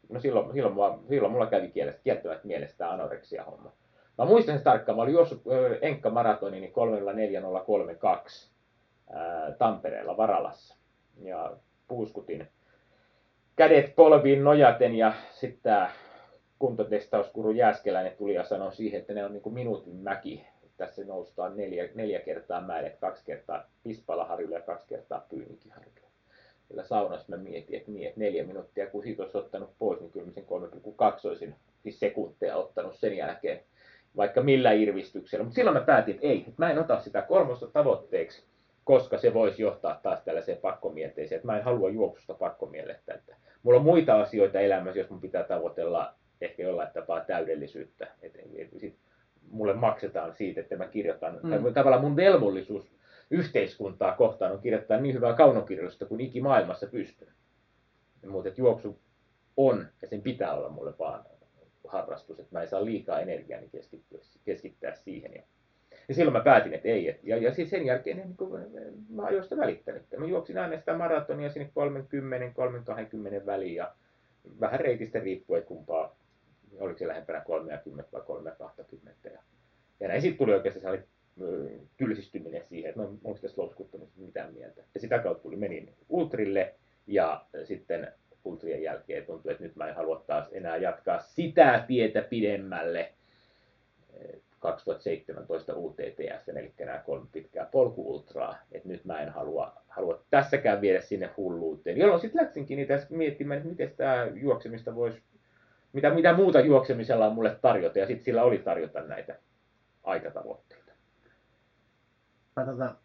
[0.09, 3.71] no silloin, silloin, mulla, silloin mulla kävi kielestä, kieltävät mielestä tämä anoreksia homma.
[4.17, 5.41] Mä muistan sen tarkkaan, mä olin juossut
[5.81, 8.51] Enkka maratoni niin 3432
[9.13, 10.75] ää, Tampereella Varalassa.
[11.23, 11.51] Ja
[11.87, 12.47] puuskutin
[13.55, 15.89] kädet polviin nojaten ja sitten tämä
[16.59, 20.45] kuntotestauskuru Jääskeläinen tuli ja sanoi siihen, että ne on niin kuin minuutin mäki.
[20.81, 26.07] Tässä noustaan neljä, neljä kertaa mäelle, kaksi kertaa Pispalaharjulle ja kaksi kertaa Pyynikiharjulle.
[26.67, 30.11] Kyllä saunassa mä mietin, että, niin, että neljä minuuttia, kun siitä olisi ottanut pois, niin
[30.11, 33.59] kyllä mä sen 3,2 olisin siis sekunteja ottanut sen jälkeen
[34.17, 35.43] vaikka millä irvistyksellä.
[35.43, 38.43] Mutta silloin mä päätin, että ei, että mä en ota sitä kolmosta tavoitteeksi,
[38.83, 43.13] koska se voisi johtaa taas tällaiseen pakkomieteeseen, että mä en halua juoksusta pakkomielettä.
[43.13, 48.07] Että mulla on muita asioita elämässä, jos mun pitää tavoitella ehkä jollain tapaa täydellisyyttä.
[48.21, 48.95] Et, et, sit
[49.51, 51.73] mulle maksetaan siitä, että mä kirjoitan, mm.
[51.73, 52.91] tavallaan mun velvollisuus
[53.31, 57.27] yhteiskuntaa kohtaan on kirjoittaa niin hyvää kaunokirjallisuutta kuin ikimaailmassa pystyy.
[58.27, 58.99] Mutta juoksu
[59.57, 61.25] on, ja sen pitää olla mulle vaan
[61.87, 65.33] harrastus, että mä en saa liikaa energiaa keskittyä, keskittää siihen.
[65.35, 65.41] Ja,
[66.07, 67.09] ja silloin mä päätin, että ei.
[67.09, 68.59] Et, ja, ja siis sen jälkeen niin kun,
[69.09, 70.03] mä sitä välittänyt.
[70.17, 71.69] Mä juoksin aina sitä maratonia sinne
[73.41, 73.93] 30-30 väliin ja
[74.59, 76.15] vähän reitistä riippuen kumpaa,
[76.81, 79.29] oliko se lähempänä 30 vai 320.
[79.29, 79.39] Ja,
[79.99, 81.07] ja näin sitten tuli oikeastaan sellainen
[81.97, 84.81] tylsistyminen siihen, että no onko tässä louskuttamisesta mitään mieltä.
[84.93, 86.75] Ja sitä kautta tuli, menin ultrille
[87.07, 88.11] ja sitten
[88.45, 93.13] ultrien jälkeen tuntui, että nyt mä en halua taas enää jatkaa sitä tietä pidemmälle.
[94.59, 101.01] 2017 UTTS, eli nämä kolme pitkää polkuultraa, että nyt mä en halua, halua tässäkään viedä
[101.01, 101.97] sinne hulluuteen.
[101.97, 105.21] Jolloin sitten läksinkin niitä miettimään, että miten tämä juoksemista voisi,
[105.93, 109.35] mitä, mitä muuta juoksemisella on mulle tarjota, ja sitten sillä oli tarjota näitä
[110.03, 110.91] aikatavoitteita.
[112.55, 112.95] Mä tota,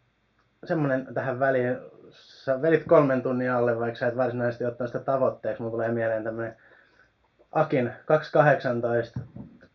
[0.63, 1.77] semmoinen tähän väliin,
[2.11, 5.61] sä vedit kolmen tunnin alle, vaikka sä et varsinaisesti ottanut sitä tavoitteeksi.
[5.61, 6.55] Mulla tulee mieleen tämmöinen
[7.51, 7.91] Akin
[9.17, 9.21] 2.18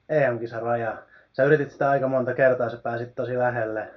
[0.08, 1.02] EM-kisaraja.
[1.32, 3.90] Sä yritit sitä aika monta kertaa, sä pääsit tosi lähelle.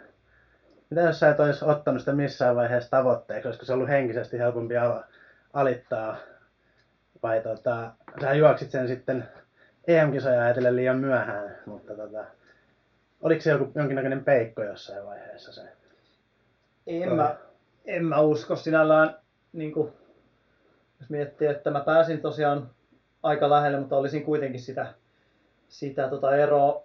[0.89, 3.47] Mitä jos sä et olisi ottanut sitä missään vaiheessa tavoitteeksi?
[3.47, 4.73] Olisiko se ollut henkisesti helpompi
[5.53, 6.17] alittaa?
[7.25, 9.27] Vai tota, sä juoksit sen sitten
[9.87, 12.25] EM-kisoja ajatellen liian myöhään, mutta tota,
[13.21, 15.61] oliko se joku, jonkinnäköinen peikko jossain vaiheessa se?
[16.87, 17.35] En mä,
[17.85, 19.15] en mä usko sinällään,
[19.53, 19.93] niin kuin,
[20.99, 22.69] jos miettii, että mä pääsin tosiaan
[23.23, 24.93] aika lähelle, mutta olisin kuitenkin sitä,
[25.69, 26.84] sitä tota eroa.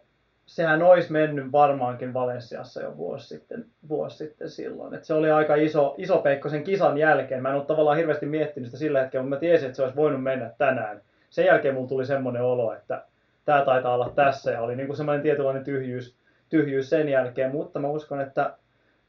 [0.50, 4.94] Sehän olisi mennyt varmaankin Valensiassa jo vuosi sitten, vuosi sitten silloin.
[4.94, 7.42] Et se oli aika iso, iso peikko sen kisan jälkeen.
[7.42, 9.96] Mä en ole tavallaan hirveästi miettinyt sitä sillä hetkellä, mutta mä tiesin, että se olisi
[9.96, 11.00] voinut mennä tänään.
[11.30, 13.04] Sen jälkeen mulla tuli semmoinen olo, että
[13.44, 16.16] tämä taitaa olla tässä ja oli niin kuin semmoinen tietynlainen tyhjyys,
[16.48, 17.50] tyhjyys sen jälkeen.
[17.50, 18.56] Mutta mä uskon, että,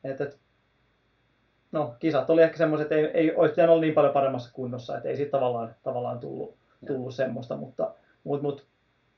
[0.03, 0.27] että
[1.71, 4.97] no, kisat oli ehkä semmoiset, että ei, ei olisi pitänyt olla niin paljon paremmassa kunnossa,
[4.97, 6.55] että ei siitä tavallaan, tavallaan tullut,
[6.87, 7.91] tullut semmoista, mutta
[8.23, 8.70] mut, mut,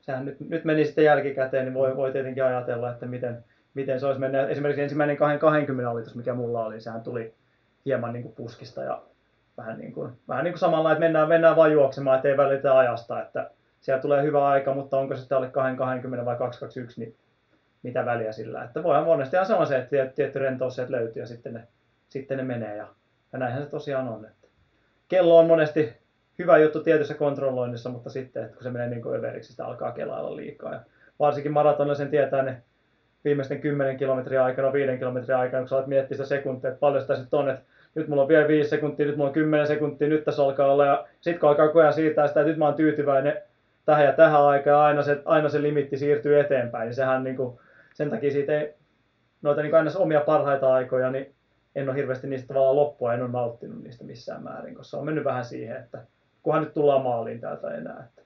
[0.04, 4.06] sehän nyt, nyt meni sitten jälkikäteen, niin voi, voi tietenkin ajatella, että miten, miten se
[4.06, 4.50] olisi mennyt.
[4.50, 7.34] Esimerkiksi ensimmäinen 20 alitus, mikä mulla oli, sehän tuli
[7.86, 9.02] hieman niin kuin puskista ja
[9.56, 12.78] vähän niin kuin, vähän niin kuin samalla, että mennään, mennään vain juoksemaan, että ei välitä
[12.78, 17.16] ajasta, että siellä tulee hyvä aika, mutta onko se sitten alle 20 vai 221, niin
[17.82, 18.64] mitä väliä sillä.
[18.64, 21.68] Että voihan monesti se on se, että tietty rentous sieltä löytyy ja sitten ne
[22.08, 22.76] sitten ne menee.
[22.76, 22.88] Ja,
[23.32, 24.24] ja näinhän se tosiaan on.
[24.24, 24.48] Että
[25.08, 26.03] kello on monesti
[26.38, 29.92] hyvä juttu tietyssä kontrolloinnissa, mutta sitten, että kun se menee niin kuin överiksi, sitä alkaa
[29.92, 30.72] kelailla liikaa.
[30.72, 30.80] Ja
[31.18, 32.62] varsinkin maratonilla sen tietää ne
[33.24, 37.02] viimeisten 10 kilometrin aikana, 5 kilometrin aikana, kun sä olet miettiä sitä sekuntia, että paljon
[37.02, 37.62] sitä sitten on, että
[37.94, 40.86] nyt mulla on vielä 5 sekuntia, nyt mulla on 10 sekuntia, nyt tässä alkaa olla,
[40.86, 43.42] ja sitten kun alkaa koja siitä sitä, että nyt mä oon tyytyväinen
[43.84, 47.58] tähän ja tähän aikaan, aina se, aina se limitti siirtyy eteenpäin, niin sehän niin kuin,
[47.94, 48.74] sen takia siitä ei,
[49.42, 51.34] noita niin aina omia parhaita aikoja, niin
[51.74, 55.04] en ole hirveästi niistä tavallaan loppua, en ole nauttinut niistä missään määrin, koska se on
[55.04, 55.98] mennyt vähän siihen, että
[56.44, 58.08] kunhan nyt tullaan maaliin täältä enää.
[58.08, 58.22] Että,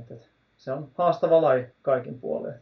[0.00, 0.26] että, että
[0.56, 2.54] se on haastava laji kaikin puolin.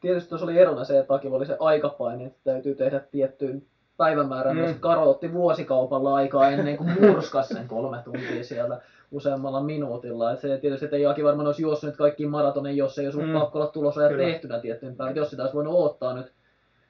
[0.00, 3.62] Tietysti tuossa oli erona se, että oli se aikapaine, että täytyy tehdä tiettyyn
[3.96, 4.56] päivämäärään.
[4.56, 4.80] Mm.
[4.80, 10.32] Karo otti vuosikaupalla aikaa ennen kuin murskas sen kolme tuntia siellä useammalla minuutilla.
[10.32, 13.20] Et se tietysti, että ei Aki varmaan olisi juossut nyt kaikkiin maratonin, jos ei olisi
[13.20, 13.32] mm.
[13.32, 15.16] pakko olla tulosajat tehtynä tiettyyn päivään.
[15.16, 16.32] Jos sitä olisi voinut odottaa nyt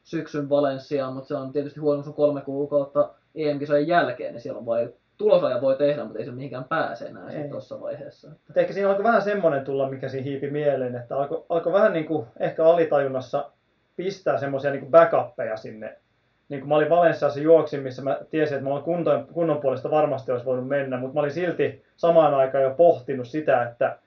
[0.04, 4.66] syksyn Valenssiaan, mutta se on tietysti huono sun kolme kuukautta EM-kisojen jälkeen, niin siellä on
[4.66, 8.30] vain tulosaja voi tehdä, mutta ei se mihinkään pääse enää tuossa vaiheessa.
[8.48, 11.92] Että ehkä siinä alkoi vähän semmoinen tulla, mikä siinä hiipi mieleen, että alkoi, alkoi vähän
[11.92, 13.50] niin kuin ehkä alitajunnassa
[13.96, 15.96] pistää semmoisia niin backuppeja sinne.
[16.48, 20.32] Niin kuin mä olin Valenssiassa juoksin, missä mä tiesin, että mä kunnon, kunnon puolesta varmasti
[20.32, 23.98] olisi voinut mennä, mutta mä olin silti samaan aikaan jo pohtinut sitä, että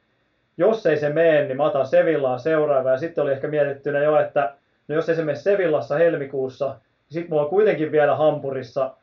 [0.57, 2.91] jos ei se mene, niin mä otan Sevillaan seuraava.
[2.91, 4.55] Ja sitten oli ehkä mietittynä jo, että
[4.91, 8.95] No jos esimerkiksi Sevillassa helmikuussa, niin sitten mulla on kuitenkin vielä Hampurissa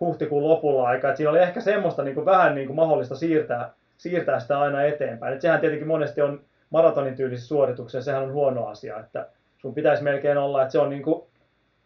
[0.00, 3.72] huhtikuun lopulla aika, että siinä oli ehkä semmoista niin kuin vähän niin kuin mahdollista siirtää,
[3.98, 5.34] siirtää sitä aina eteenpäin.
[5.34, 9.28] Et sehän tietenkin monesti on maratonin tyylisissä suorituksessa, sehän on huono asia, että
[9.58, 11.26] sun pitäisi melkein olla, että se on niin kuin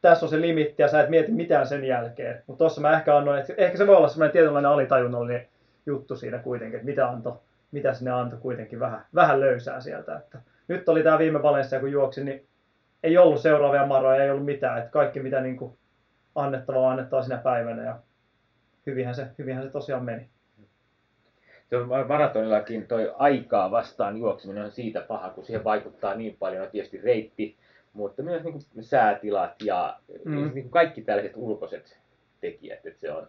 [0.02, 2.42] tässä on se limitti ja sä et mieti mitään sen jälkeen.
[2.46, 5.46] Mutta tuossa mä ehkä annoin, että ehkä se voi olla semmoinen tietynlainen alitajunnallinen
[5.86, 7.32] juttu siinä kuitenkin, että mitä, antoi,
[7.72, 10.16] mitä sinne antoi kuitenkin vähän, vähän löysää sieltä.
[10.16, 12.46] Että nyt oli tämä viime Valencia, kun juoksin, niin
[13.02, 14.78] ei ollut seuraavia maroja, ei ollut mitään.
[14.78, 15.72] Että kaikki mitä niin kuin
[16.34, 17.98] annettavaa annettavaa sinä päivänä ja
[18.86, 20.28] hyvinhän se, hyvinhän se tosiaan meni.
[22.08, 27.00] Maratonillakin toi aikaa vastaan juokseminen on siitä paha, kun siihen vaikuttaa niin paljon, on tietysti
[27.00, 27.56] reitti,
[27.92, 30.34] mutta myös niin kuin säätilat ja mm.
[30.34, 31.98] niin kuin kaikki tällaiset ulkoiset
[32.40, 33.28] tekijät, että se on,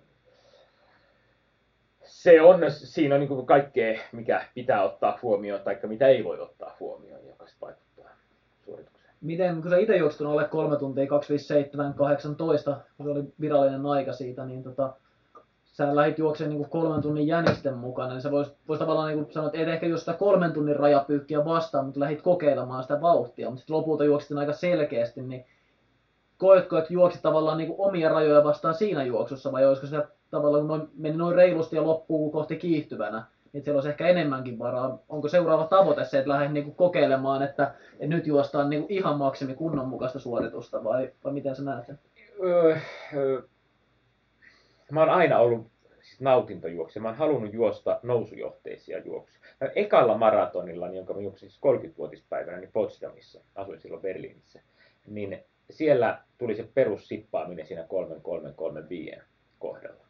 [2.04, 6.40] se on, siinä on niin kuin kaikkea, mikä pitää ottaa huomioon, tai mitä ei voi
[6.40, 7.91] ottaa huomioon, joka vaikuttaa.
[9.22, 14.14] Miten, kun sä itse juoksit alle 3 tuntia 257, 18, kun se oli virallinen aika
[14.14, 14.94] siitä, niin tota,
[15.66, 19.48] sä lähdit juoksemaan niin kolmen tunnin jänisten mukana, niin sä vois, vois tavallaan niin sanoa,
[19.48, 23.60] että et ehkä just sitä kolmen tunnin rajapyykkiä vastaan, mutta lähdit kokeilemaan sitä vauhtia, mutta
[23.60, 25.46] sitten lopulta juoksit aika selkeästi, niin
[26.38, 30.78] koetko, että juoksit tavallaan niin omia rajoja vastaan siinä juoksussa, vai olisiko se tavallaan, kun
[30.78, 35.00] noin, meni noin reilusti ja loppuu kohti kiihtyvänä, niin siellä olisi ehkä enemmänkin varaa.
[35.10, 39.54] Onko seuraava tavoite se, että lähdet niin kokeilemaan, että, että nyt juostaan niin ihan maksimi
[39.54, 42.00] kunnon mukaista suoritusta, vai, vai miten sä näet sen?
[42.44, 42.78] Öö,
[43.14, 43.42] öö,
[44.92, 47.02] mä oon aina ollut siis.
[47.02, 49.42] Mä oon halunnut juosta nousujohteisia juoksuja.
[49.76, 54.62] Ekalla maratonilla, niin jonka mä juoksin siis 30-vuotispäivänä, niin Potsdamissa, asuin silloin Berliinissä,
[55.08, 57.86] niin siellä tuli se perussippaaminen siinä
[59.16, 59.22] 3-3-3-5
[59.60, 60.06] kohdalla.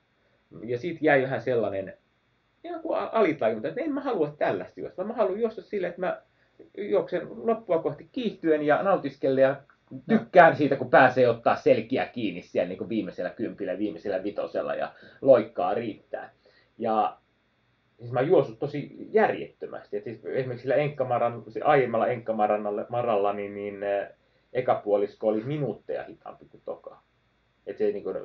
[0.63, 1.97] Ja siitä jäi vähän sellainen
[2.63, 6.01] ihan kuin alitajunta, että en mä halua tällaista juosta, vaan mä haluan juosta sille, että
[6.01, 6.21] mä
[6.77, 9.61] juoksen loppua kohti kiihtyen ja nautiskellen ja
[10.09, 14.93] tykkään siitä, kun pääsee ottaa selkiä kiinni siellä niin kuin viimeisellä kympillä, viimeisellä vitosella ja
[15.21, 16.33] loikkaa riittää.
[16.77, 17.17] Ja
[17.99, 19.97] siis mä juossut tosi järjettömästi.
[19.97, 24.07] Et siis esimerkiksi sillä enkkamaran, aiemmalla enkkamaralla niin, niin eh,
[24.53, 27.01] eka puolisko oli minuutteja hitaampi kuin toka.
[27.67, 28.17] Et se ei niin kuin,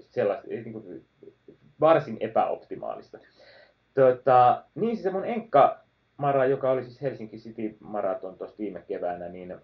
[0.00, 1.06] sellaista, niin kuin,
[1.80, 3.18] varsin epäoptimaalista.
[3.94, 9.28] Tota, niin siis se mun enkkamara, joka oli siis Helsinki City Marathon tuossa viime keväänä,
[9.28, 9.54] niin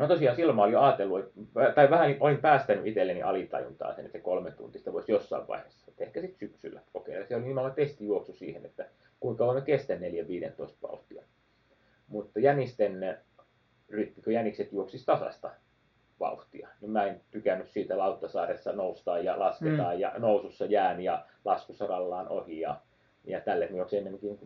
[0.00, 1.32] No tosiaan silloin mä olin ajatellut,
[1.74, 6.20] tai vähän olin päästänyt itselleni alitajuntaa sen, että kolme tuntista voisi jossain vaiheessa, että ehkä
[6.20, 7.26] sitten syksyllä kokeilla.
[7.26, 8.86] Se oli nimenomaan testijuoksu siihen, että
[9.20, 10.02] kuinka mä kestän 4-15
[10.82, 11.22] vauhtia.
[12.08, 13.18] Mutta jänisten
[14.24, 15.50] kun jänikset juoksis tasasta
[16.20, 20.00] vauhtia, niin mä en tykännyt siitä Lauttasaaressa noustaan ja lasketaan mm.
[20.00, 22.80] ja nousussa jään ja laskussa rallaan ohi ja,
[23.24, 24.38] ja tälle juoksin enemmänkin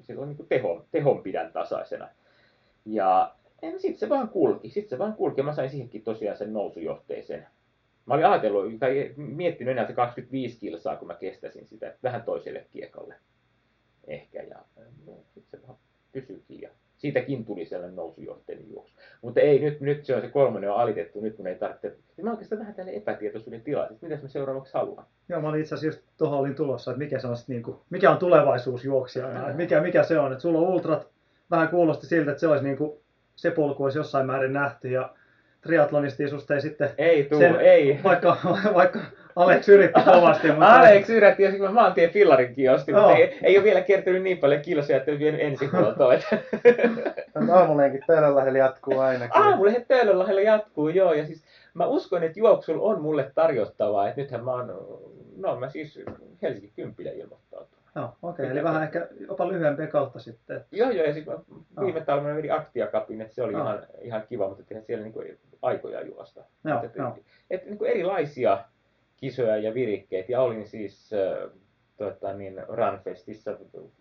[0.00, 2.08] silloin niin tehon, tehon pidän tasaisena.
[2.84, 5.42] Ja en, sitten se vaan kulki, sitten se vaan kulki.
[5.42, 7.46] Mä sain siihenkin tosiaan sen nousujohteisen.
[8.06, 12.66] Mä olin ajatellut, tai miettinyt enää se 25 kilsaa, kun mä kestäisin sitä, vähän toiselle
[12.70, 13.14] kiekalle
[14.06, 14.42] ehkä.
[14.42, 14.56] Ja
[15.06, 15.78] no, sitten se vaan
[16.12, 16.60] pysyykin.
[16.60, 18.94] Ja siitäkin tuli sellainen nousujohteinen juoksu.
[19.22, 21.96] Mutta ei, nyt, nyt se on se kolmonen on alitettu, nyt kun ei tarvitse.
[22.22, 25.06] Mä oikeastaan vähän tälle epätietoisuuden tilassa, että mitä mä seuraavaksi haluan.
[25.28, 27.76] Joo, mä olin itse asiassa just tuohon olin tulossa, että mikä, se on, niin kuin,
[27.90, 30.32] mikä on tulevaisuus juoksijana, mikä, mikä se on.
[30.32, 31.08] Että sulla on ultrat,
[31.50, 32.92] vähän kuulosti siltä, että se olisi niin kuin
[33.36, 35.14] se polku olisi jossain määrin nähty ja
[35.60, 36.90] triatlonisti susta ei sitten...
[36.98, 38.00] Ei tuu, sen, ei.
[38.04, 38.36] Vaikka,
[38.74, 39.00] vaikka
[39.38, 40.48] Alex yritti kovasti.
[40.48, 40.66] Mutta...
[40.66, 44.60] Alex yritti, jos mä maantien fillarinkin ostin, mutta ei, ei, ole vielä kertynyt niin paljon
[44.60, 46.12] kilsoja, että on vienyt ensihuoltoa.
[47.52, 49.42] Aamulenkin Töölönlahdella jatkuu ainakin.
[49.42, 51.12] Aamulenkin Töölönlahdella jatkuu, joo.
[51.12, 54.08] Ja siis mä uskon, että juoksulla on mulle tarjottavaa.
[54.08, 54.88] Että nythän mä oon,
[55.36, 56.00] no mä siis
[56.42, 57.78] Helsingin kympillä ilmoittautunut.
[57.96, 60.64] Joo, okei, okay, eli vähän ehkä jopa lyhyempiä kautta sitten.
[60.72, 61.36] Joo, joo, ja sitten
[61.80, 65.22] viime talvena vedin Aktia-kapin, että se oli ihan, ihan kiva, mutta eihän siellä niinku
[65.62, 66.44] aikoja juosta.
[66.64, 67.16] Joo, että, joo.
[67.50, 68.58] Et, niinku erilaisia
[69.20, 71.10] kisoja ja virikkeet, ja olin siis
[71.96, 73.56] tota, niin, Runfestissa,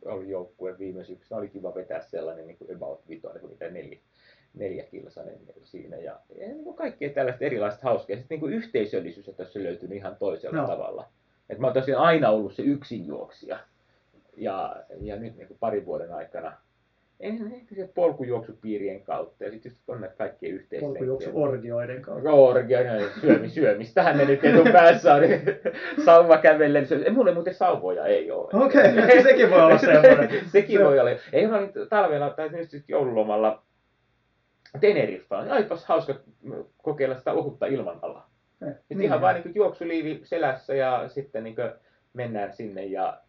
[0.06, 3.98] oli joukkue viime syksynä, oli kiva vetää sellainen niin kuin about vitoinen, kuin mitä neljä,
[4.54, 9.30] neljä kilsainen siinä, ja, ja niin kuin kaikkea tällaista erilaista hauskaa, sitten niin kuin yhteisöllisyys,
[9.30, 10.68] että se löytynyt ihan toisella no.
[10.68, 11.08] tavalla.
[11.50, 13.60] Et mä oon tosiaan aina ollut se yksinjuoksija.
[14.38, 16.54] Ja, ja nyt niin kuin parin vuoden aikana
[17.20, 20.90] ehkä se polkujuoksupiirien kautta ja sitten on näitä kaikkien yhteisten.
[20.90, 22.32] Polkujuoksuorgioiden kautta.
[22.32, 25.22] Orgioiden, syömi, syömistähän ne nyt etupäässä on.
[26.06, 26.88] Sauva kävellen.
[27.06, 28.66] Ei mulle muuten sauvoja ei ole.
[28.66, 30.30] Okei, okay, sekin voi olla semmoinen.
[30.52, 31.12] sekin voi olla.
[31.34, 33.64] Ei olin talvella tai nyt joululomalla
[34.80, 35.52] Teneriffaan.
[35.52, 36.16] Aipas hauska
[36.78, 38.30] kokeilla sitä ohutta ilmanalaa.
[38.68, 41.56] Eh, niin ihan vain niin juoksuliivi selässä ja sitten niin
[42.14, 43.22] mennään sinne ja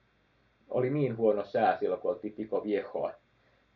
[0.69, 3.13] oli niin huono sää silloin, kun oltiin Pico Viejoa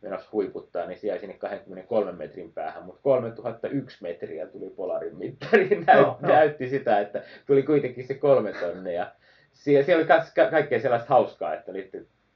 [0.03, 5.83] menossa huiputtaa, niin se jäi sinne 23 metrin päähän, mutta 3001 metriä tuli Polarin mittariin,
[5.87, 6.27] Näyt, no, no.
[6.27, 9.11] näytti sitä, että tuli kuitenkin se kolme tonne ja
[9.51, 11.89] siellä, siellä oli ka- kaikkea sellaista hauskaa, että oli,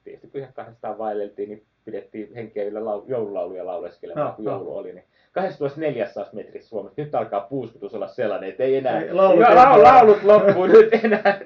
[0.04, 4.56] tietysti kun ihan kahdestaan vaelleltiin, niin pidettiin henkeä yllä lau, joululauluja lauleskelemaan, Joo, kun joo.
[4.56, 4.94] joulu oli.
[4.94, 7.02] Niin 2400 metrissä Suomessa.
[7.02, 9.02] Nyt alkaa puuskutus olla sellainen, että ei enää...
[9.02, 9.94] Ei, laulut Ja ei lau, enää.
[9.94, 11.40] laulut loppuu nyt enää.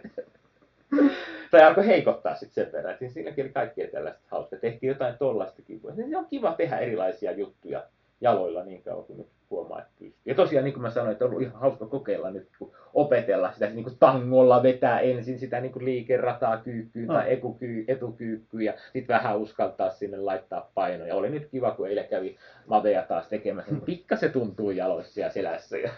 [1.51, 2.93] tai alkoi heikottaa sitten sen verran.
[2.93, 4.59] että Siinäkin oli kaikkea tällaista hauskaa.
[4.59, 5.81] Tehtiin jotain tollastakin.
[5.95, 7.83] Se on kiva tehdä erilaisia juttuja
[8.21, 10.21] jaloilla niin kauan kuin nyt huomaa, että pystyy.
[10.25, 13.51] Ja tosiaan, niin kuin mä sanoin, että on ollut ihan hauska kokeilla nyt, kun opetella
[13.51, 17.13] sitä niin kuin tangolla vetää ensin sitä niin kuin liikerataa kyykkyyn No.
[17.13, 21.15] tai ekukyy, etukyykkyyn ja sitten vähän uskaltaa sinne laittaa painoja.
[21.15, 22.37] Oli nyt kiva, kun eilen kävi
[22.67, 25.77] Mavea taas tekemässä, niin pikkasen tuntuu jaloissa ja selässä.
[25.77, 25.91] Ja...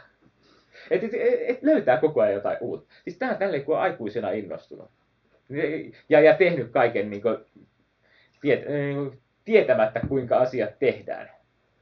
[0.91, 1.11] Et, et,
[1.47, 2.93] et, löytää koko ajan jotain uutta.
[3.03, 4.89] Siis on tälleen, kun on aikuisena innostunut.
[6.09, 7.37] Ja, ja tehnyt kaiken niin kuin,
[8.41, 11.29] tiet, niin kuin, tietämättä, kuinka asiat tehdään.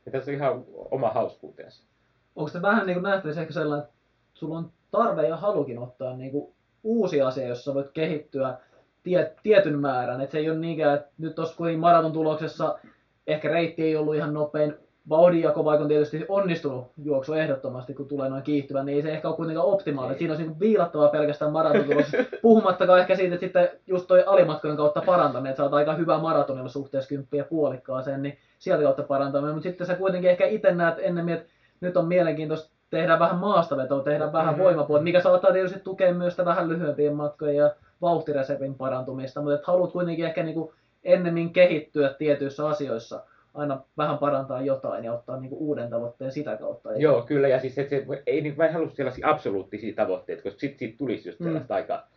[0.05, 1.83] Ja tässä on ihan oma hauskuutensa.
[2.35, 3.95] Onko se vähän niin kuin nähtävissä ehkä sellainen, että
[4.33, 8.57] sulla on tarve ja halukin ottaa niin kuin uusi asia, jossa voit kehittyä
[9.03, 10.21] tie, tietyn määrän.
[10.21, 12.79] Et se ei ole niinkään, että nyt tuossa maraton tuloksessa
[13.27, 14.73] ehkä reitti ei ollut ihan nopein.
[15.09, 19.27] Vauhdinjako, vaikka on tietysti onnistunut juoksu ehdottomasti, kun tulee noin kiihtyvä, niin ei se ehkä
[19.27, 20.17] ole kuitenkaan optimaalinen.
[20.17, 22.17] Siinä olisi niin viilattavaa pelkästään maraton tuloksessa.
[22.41, 26.69] Puhumattakaan ehkä siitä, että sitten just toi alimatkojen kautta parantaminen, että saat aika hyvää maratonilla
[26.69, 29.55] suhteessa kymppiä puolikkaaseen, niin sieltä kautta parantaminen.
[29.55, 31.49] Mutta sitten sä kuitenkin ehkä itse näet ennemmin, että
[31.81, 34.63] nyt on mielenkiintoista tehdä vähän maastavetoa, tehdä vähän Mhm.
[34.63, 39.91] voimapuolta, mikä saattaa tietysti tukea myös sitä vähän lyhyempien matkojen ja vauhtiresepin parantumista, mutta haluat
[39.91, 45.89] kuitenkin ehkä niinku ennemmin kehittyä tietyissä asioissa, aina vähän parantaa jotain ja ottaa niinku uuden
[45.89, 46.89] tavoitteen sitä kautta.
[46.89, 47.47] Eikä- Joo, kyllä.
[47.47, 50.97] Ja siis et se, ei, niin, mä en halua sellaisia absoluuttisia tavoitteita, koska sitten siitä
[50.97, 51.43] tulisi just Mm.
[51.45, 52.07] sellaista aika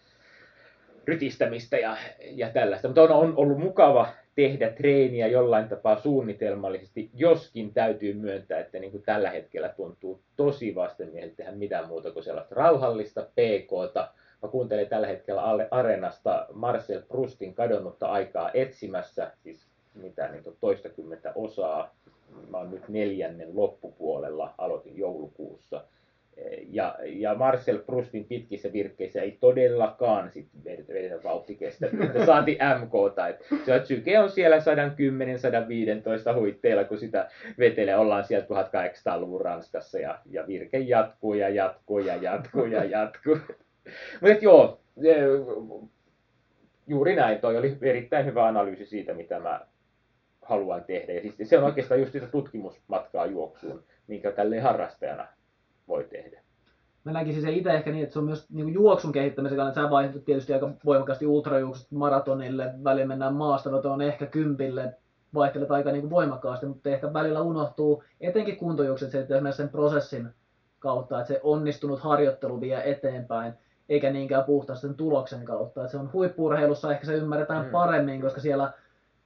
[1.05, 1.97] rytistämistä ja,
[2.31, 2.89] ja tällaista.
[2.89, 8.91] Mutta on, on ollut mukava tehdä treeniä jollain tapaa suunnitelmallisesti, joskin täytyy myöntää, että niin
[8.91, 14.09] kuin tällä hetkellä tuntuu tosi vastenmieheltä tehdä mitään muuta kuin sellaista rauhallista PKta.
[14.43, 20.57] Mä kuuntelen tällä hetkellä alle Arenasta Marcel Prustin kadonnutta aikaa etsimässä, siis mitä niin kuin
[20.61, 21.95] toistakymmentä osaa.
[22.51, 25.85] Mä oon nyt neljännen loppupuolella, aloitin joulukuussa.
[26.69, 33.29] Ja, ja Marcel Prustin pitkissä virkkeissä ei todellakaan sit vedetä vauhtikestävyyttä, saati MKta.
[33.29, 34.61] Et se on, syke on siellä 110-115
[36.39, 37.29] huitteilla, kun sitä
[37.59, 37.97] vetelee.
[37.97, 43.39] Ollaan siellä 1800-luvun Ranskassa ja, ja virke jatkuu ja jatkuu ja jatkuu ja jatkuu.
[44.21, 45.15] Mutta joo, e,
[46.87, 47.39] juuri näin.
[47.39, 49.61] Toi oli erittäin hyvä analyysi siitä, mitä mä
[50.45, 51.13] haluan tehdä.
[51.13, 55.27] Ja siis se on oikeastaan just sitä tutkimusmatkaa juoksuun, minkä tälleen harrastajana
[55.89, 56.41] voi tehdä.
[57.05, 59.81] Mä näkisin se itse ehkä niin, että se on myös niin juoksun kehittämisen kannalta.
[59.83, 64.95] Sä vaihdot tietysti aika voimakkaasti ultrajuoksut maratonille, välillä mennään maastavetoon ehkä kympille,
[65.35, 70.29] vaihtelet aika niin voimakkaasti, mutta ehkä välillä unohtuu etenkin kuntojuokset se, että esimerkiksi sen prosessin
[70.79, 73.53] kautta, että se onnistunut harjoittelu vie eteenpäin,
[73.89, 75.81] eikä niinkään puhtaasti sen tuloksen kautta.
[75.81, 77.71] Että se on huippuurheilussa ehkä se ymmärretään Mm.
[77.71, 78.73] paremmin, koska siellä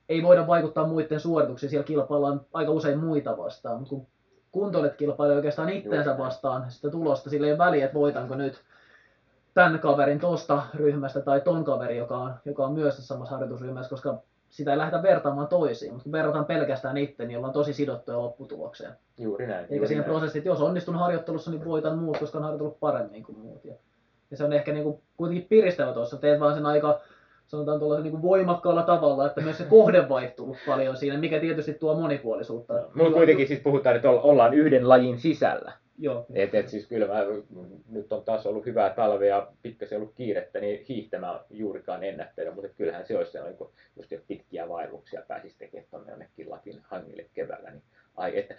[0.09, 4.07] ei voida vaikuttaa muiden suorituksiin, siellä kilpaillaan aika usein muita vastaan, mutta kun
[4.53, 8.62] kuntoilijat kilpailee oikeastaan itteensä vastaan sitä tulosta, sillä ei ole väliä, että voitanko nyt
[9.55, 13.90] tämän kaverin tosta ryhmästä tai ton kaveri, joka on, joka on myös tässä samassa harjoitusryhmässä,
[13.90, 14.18] koska
[14.51, 18.92] sitä ei lähdetä vertaamaan toisiin, mutta kun verrataan pelkästään itse, niin ollaan tosi sidottuja lopputulokseen.
[19.18, 19.62] Juuri näin.
[19.62, 20.11] Eikä juuri siinä näin.
[20.11, 23.64] prosessit, jos onnistun harjoittelussa, niin voitan muut, koska on harjoitellut paremmin kuin muut.
[23.64, 23.75] Ja,
[24.31, 26.16] ja se on ehkä niinku kuitenkin piristävä tuossa.
[26.16, 27.01] Teet vaan sen aika,
[27.49, 32.01] sanotaan tuollaisen niinku voimakkaalla tavalla, että myös se kohde vaihtuu paljon siinä, mikä tietysti tuo
[32.01, 32.75] monipuolisuutta.
[32.95, 35.73] Mutta kuitenkin siis puhutaan, että olla- ollaan yhden lajin sisällä.
[35.99, 36.27] Joo.
[36.35, 37.25] Et, et siis kyllä mä,
[37.89, 42.69] nyt on taas ollut hyvää talvea ja pikkasen ollut kiirettä, niin hiihtämään juurikaan ennättänyt, mutta
[42.69, 47.27] kyllähän se olisi sellainen, kun just jos pitkiä vaelluksia pääsisi tekemään tuonne jonnekin Lapin hangille
[47.35, 47.83] keväällä, niin
[48.17, 48.55] ai että.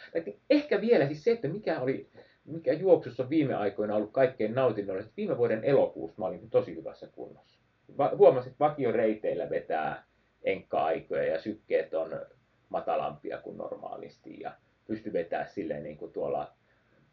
[0.50, 2.08] Ehkä vielä siis se, että mikä oli,
[2.46, 5.14] mikä juoksussa on viime aikoina ollut kaikkein nautinnollista.
[5.18, 7.59] Viime vuoden elokuussa mä olin tosi hyvässä kunnossa.
[7.98, 10.04] Va- Huomasin, että vakioreiteillä vetää
[10.44, 12.22] enkka-aikoja ja sykkeet on
[12.70, 14.52] matalampia kuin normaalisti ja
[14.88, 16.54] pysty vetämään silleen niin kuin tuolla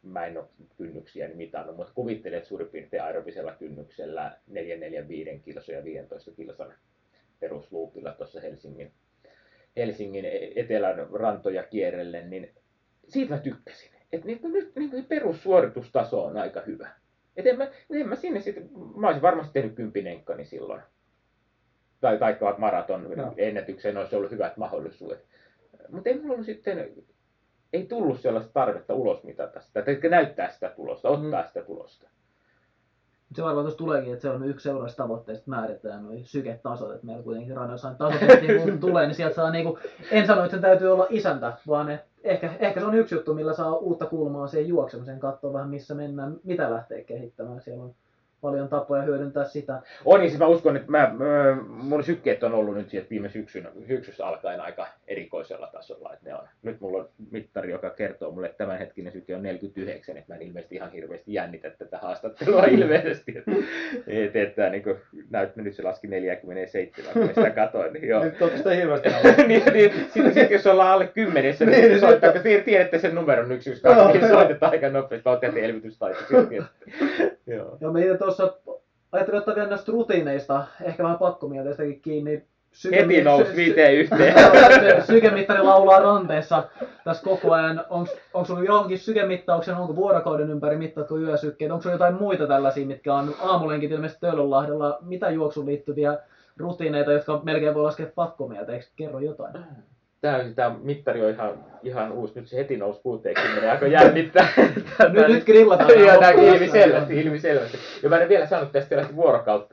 [0.02, 5.84] mä en ole kynnyksiä mitannut, mutta kuvittelen, että suurin piirtein aerobisella kynnyksellä 445 kilsa ja
[5.84, 6.74] 15 kilsan
[7.40, 8.92] perusluupilla tuossa Helsingin,
[9.76, 10.24] Helsingin
[10.56, 12.54] etelän rantoja kierrellen, niin
[13.08, 13.90] siitä mä tykkäsin.
[14.12, 16.90] Että niin, nyt niin perussuoritustaso on aika hyvä.
[17.36, 20.82] Et en mä, en mä sinne sitten, mä olisin varmasti tehnyt kympinenkkani silloin.
[22.00, 23.34] Tai taikka maraton Joo.
[23.36, 25.24] ennätykseen olisi ollut hyvät mahdollisuudet.
[25.88, 26.92] Mutta ei mulla ollut sitten
[27.72, 31.48] ei tullut sellaista tarvetta ulos mitata sitä, tai näyttää sitä tulosta, ottaa Mm.
[31.48, 32.08] sitä tulosta.
[33.34, 37.22] Se varmaan tuossa tuleekin, että se on yksi seuraavista tavoitteista määritetään nuo syketasot, että meillä
[37.22, 38.20] kuitenkin Ranelsain tasot
[38.62, 39.78] kun tulee, niin sieltä saa niinku,
[40.10, 43.34] en sano, että sen täytyy olla isäntä, vaan että ehkä, ehkä se on yksi juttu,
[43.34, 47.60] millä saa uutta kulmaa siihen juoksemiseen, katsoa vähän missä mennään, mitä lähtee kehittämään.
[47.60, 47.94] Siellä on
[48.40, 49.82] paljon tapoja hyödyntää sitä.
[50.04, 51.14] On, niin siis mä uskon, että mä,
[51.68, 56.12] mun sykkeet on ollut nyt sieltä viime syksyn, syksystä alkaen aika, erikoisella tasolla.
[56.12, 56.48] Että ne on.
[56.62, 60.46] Nyt mulla on mittari, joka kertoo mulle, että tämänhetkinen syke on 49, että mä en
[60.46, 63.38] ilmeisesti ihan hirveästi jännitä tätä haastattelua ilmeisesti.
[63.38, 63.50] Että,
[64.06, 64.96] että, että niin kuin,
[65.30, 67.92] näyt, nyt se laski 47, kun sitä katoin.
[67.92, 68.24] Niin joo.
[68.24, 69.08] Nyt onko sitä hirveästi
[69.48, 73.14] niin, niin, sitten sit, jos ollaan alle kymmenessä, niin, Niin, niin soittaa, kun tiedätte sen
[73.14, 76.18] numeron 112, Joo, niin soitetaan aika nopeasti, mä oon elvytystaito.
[77.46, 77.78] Joo.
[77.80, 78.56] Joo, me itse tuossa
[79.12, 82.44] ajattelin ottaa vielä näistä rutiineista, ehkä vähän pakkomielteistäkin kiinni.
[82.84, 84.34] Heti nousi viiteen yhteen.
[84.34, 86.62] sy- Sykemittari laulaa ranteessa
[87.04, 87.84] tässä koko ajan.
[87.90, 93.14] Onko sulla johonkin sykemittauksen, onko vuorokauden ympäri mittaatko yösykkeet, onko sulla jotain muita tällaisia, mitkä
[93.14, 96.18] on aamulenkit ilmeisesti Töölönlahdella, mitä juoksuun liittyviä
[96.56, 99.54] rutiineita, jotka melkein voi laskea pakkomielteiksi, kerro jotain.
[100.20, 102.40] Tämä, tämä mittari on ihan, ihan uusi.
[102.40, 104.48] Nyt se heti nousi 60 aika jännittää.
[105.12, 106.00] Nyt, nyt grillataan.
[106.00, 107.78] Joo, tämä ilmi selvästi, ilmi selvästi.
[108.02, 109.66] Ja mä en vielä sanonut tästä tällaista vuorokausi,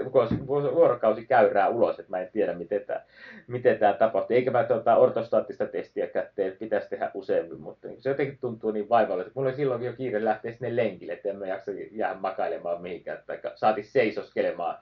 [0.47, 3.01] vuorokausi käyrää ulos, että mä en tiedä, miten tämä,
[3.47, 4.35] miten tämä tapahtuu.
[4.35, 8.89] Eikä mä tuota ortostaattista testiä kätteen, että pitäisi tehdä useammin, mutta se jotenkin tuntuu niin
[8.89, 9.31] vaivalliselta.
[9.35, 13.23] Mulla oli silloin jo kiire lähteä sinne lenkille, että en mä jaksa jäädä makailemaan mihinkään,
[13.27, 14.77] tai saati seisoskelemaan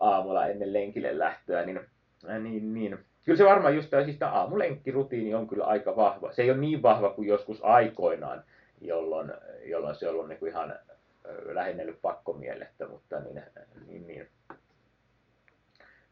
[0.00, 1.80] aamulla ennen lenkille lähtöä, niin,
[2.42, 2.98] niin, niin.
[3.24, 6.32] Kyllä se varmaan just tämä, siis tämä aamulenkkirutiini on kyllä aika vahva.
[6.32, 8.44] Se ei ole niin vahva kuin joskus aikoinaan,
[8.80, 9.32] jolloin,
[9.64, 10.78] jolloin se on ollut niin kuin ihan
[11.44, 13.42] lähennellyt pakkomielettä, mutta niin,
[13.86, 14.28] niin, niin.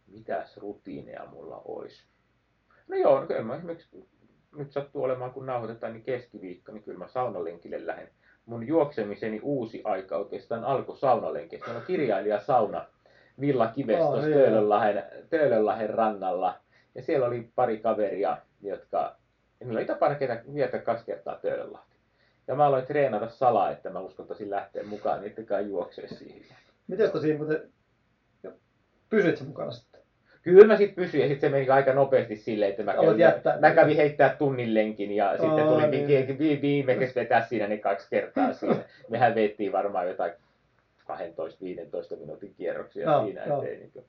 [0.07, 2.07] mitäs rutiineja mulla olisi?
[2.88, 4.09] No joo, no kyllä mä esimerkiksi
[4.57, 8.09] nyt sattuu olemaan, kun nauhoitetaan, niin keskiviikko, niin kyllä mä saunalenkille lähden.
[8.46, 11.70] Mun juoksemiseni uusi aika oikeastaan alkoi saunalenkistä.
[11.70, 12.86] On kirjailija sauna
[13.40, 14.40] Villa Kives Aa, tuossa joo.
[14.40, 16.61] Töölönlahden, Töölönlahden rannalla.
[16.97, 19.16] Ja siellä oli pari kaveria, jotka,
[19.61, 21.97] niillä oli tapana ketä, viettää kaksi kertaa Töölönlahti.
[22.49, 26.57] Ja mä aloin treenata salaa, että mä uskaltaisin lähteä mukaan kanssa juoksee siihen.
[26.86, 27.70] Miten sitä siinä muuten...
[29.11, 30.01] Pysyit sä mukana sitten?
[30.42, 33.61] Kyllä mä sitten pysyin ja sitten se meni aika nopeasti silleen, että mä kävin, jättää.
[33.61, 36.09] mä kävin heittää tunnin lenkin ja sitten Aa, tuli niin.
[36.09, 38.76] vi- vi- viimeksi vetää siinä ne kaksi kertaa siinä.
[39.09, 40.32] Mehän veettiin varmaan jotain
[41.03, 43.62] 12-15 minuutin kierroksia Joo, siinä, joo.
[43.62, 44.05] ettei niin Joo,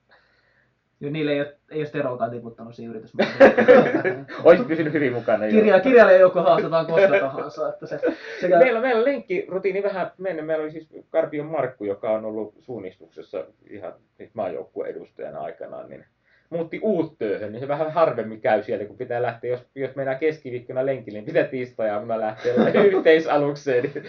[0.99, 4.43] niille ei ole, ei ole steroakaan tiputtanut siinä yritysmaailmassa.
[4.43, 5.45] Olisit pysynyt hyvin mukana.
[5.45, 5.51] joo.
[5.51, 7.69] Kirja, kirjailija joukko haastetaan koska tahansa.
[7.69, 7.99] Että se,
[8.41, 10.45] sekä, Meillä, meillä on lenkkirutiini vähän mennyt.
[10.45, 16.05] Meillä oli siis Karpion Markku, joka on ollut suunnistuksessa ihan siis maajoukkueen edustajana aikanaan, niin
[16.49, 20.85] muutti uuttööhön, niin se vähän harvemmin käy siellä, kun pitää lähteä, jos, jos mennään keskiviikkona
[20.85, 22.53] lenkille, niin pitää tiistai-aamuna lähteä
[22.91, 24.03] yhteisalukseen, niin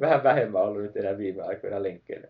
[0.00, 2.28] vähän vähemmän ollut nyt enää viime aikoina lenkkeillä.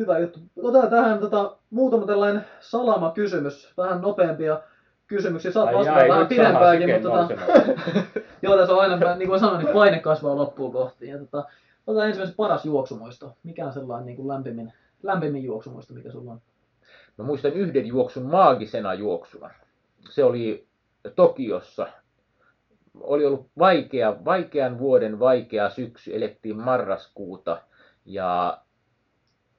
[0.00, 0.40] Hyvä juttu.
[0.62, 4.60] Otetaan tähän tota, muutama tällainen salama kysymys, vähän nopeampia
[5.06, 5.50] kysymyksiä.
[5.50, 7.34] Saat vastata vähän pidempäänkin, mutta tota,
[8.42, 11.08] joo, tässä on aina, niin kuin sanoin, niin paine kasvaa loppuun kohti.
[11.08, 11.44] Ja, tota,
[11.86, 13.36] otetaan ensimmäisen paras juoksumuisto.
[13.42, 14.72] Mikä on sellainen niin kuin lämpimin,
[15.02, 16.40] lämpimin juoksumuisto, mikä sulla on?
[17.18, 19.50] Mä muistan yhden juoksun maagisena juoksuna.
[20.10, 20.66] Se oli
[21.16, 21.86] Tokiossa.
[23.00, 27.62] Oli ollut vaikea, vaikean vuoden vaikea syksy, elettiin marraskuuta
[28.04, 28.58] ja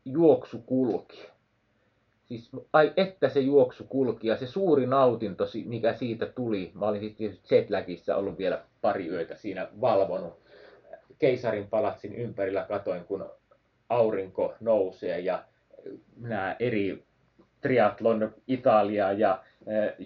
[0.06, 1.28] juoksu kulki.
[2.26, 7.00] Siis ai että se juoksu kulki ja se suuri nautinto, mikä siitä tuli, mä olin
[7.00, 10.42] siis tietysti ollut vielä pari yötä siinä valvonut.
[11.20, 13.30] Keisarin palatsin ympärillä katoin, kun
[13.90, 15.44] aurinko nousee ja
[16.18, 17.04] nämä eri
[17.62, 19.44] triatlon Italia ja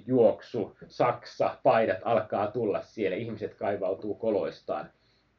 [0.05, 3.17] juoksu, Saksa, paidat alkaa tulla siellä.
[3.17, 4.89] Ihmiset kaivautuu koloistaan.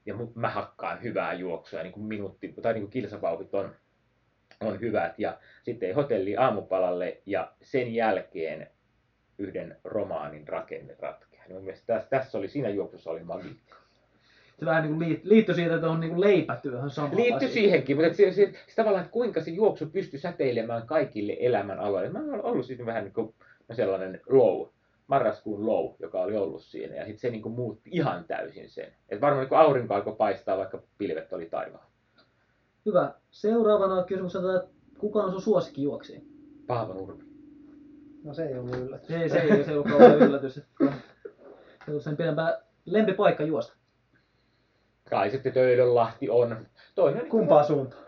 [0.07, 3.75] Ja mä hakkaan hyvää juoksua, niin kuin minuutti, tai niin kuin kilsavauhit on,
[4.61, 5.19] on hyvät.
[5.19, 8.71] Ja sitten hotelli aamupalalle ja sen jälkeen
[9.39, 11.45] yhden romaanin rakenne ratkeaa.
[11.47, 13.77] Niin mun mielestä tässä, tässä oli, siinä juoksussa oli magiikka.
[14.59, 17.49] Se vähän niin kuin liit, liittyy siitä, että on niin leipätyöhön sama Liittyy asia.
[17.49, 22.09] siihenkin, mutta se, se, se, tavallaan, että kuinka se juoksu pystyy säteilemään kaikille elämän aloille.
[22.09, 23.35] Mä oon ollut siis vähän niin kuin
[23.73, 24.69] sellainen low,
[25.07, 26.95] marraskuun low, joka oli ollut siinä.
[26.95, 28.93] Ja sitten se niin kuin muutti ihan täysin sen.
[29.09, 31.91] Et varmaan niin aurinko alkoi paistaa, vaikka pilvet oli taivaalla.
[32.87, 33.15] Hyvä.
[33.31, 34.69] Seuraavana kysymys on, että
[34.99, 36.21] kuka on sun suosikkijuoksija?
[36.67, 37.25] Paavo Nurmi.
[38.25, 39.09] No se ei ollut yllätys.
[39.09, 40.55] Se, se, ei, se ei ollut kauhean yllätys.
[41.87, 43.77] Se on sen pidempää lempipaikka juosta.
[45.11, 46.67] Kai sitten Töölönlahti on.
[46.95, 48.06] Toinen, Kumpaa suuntaan?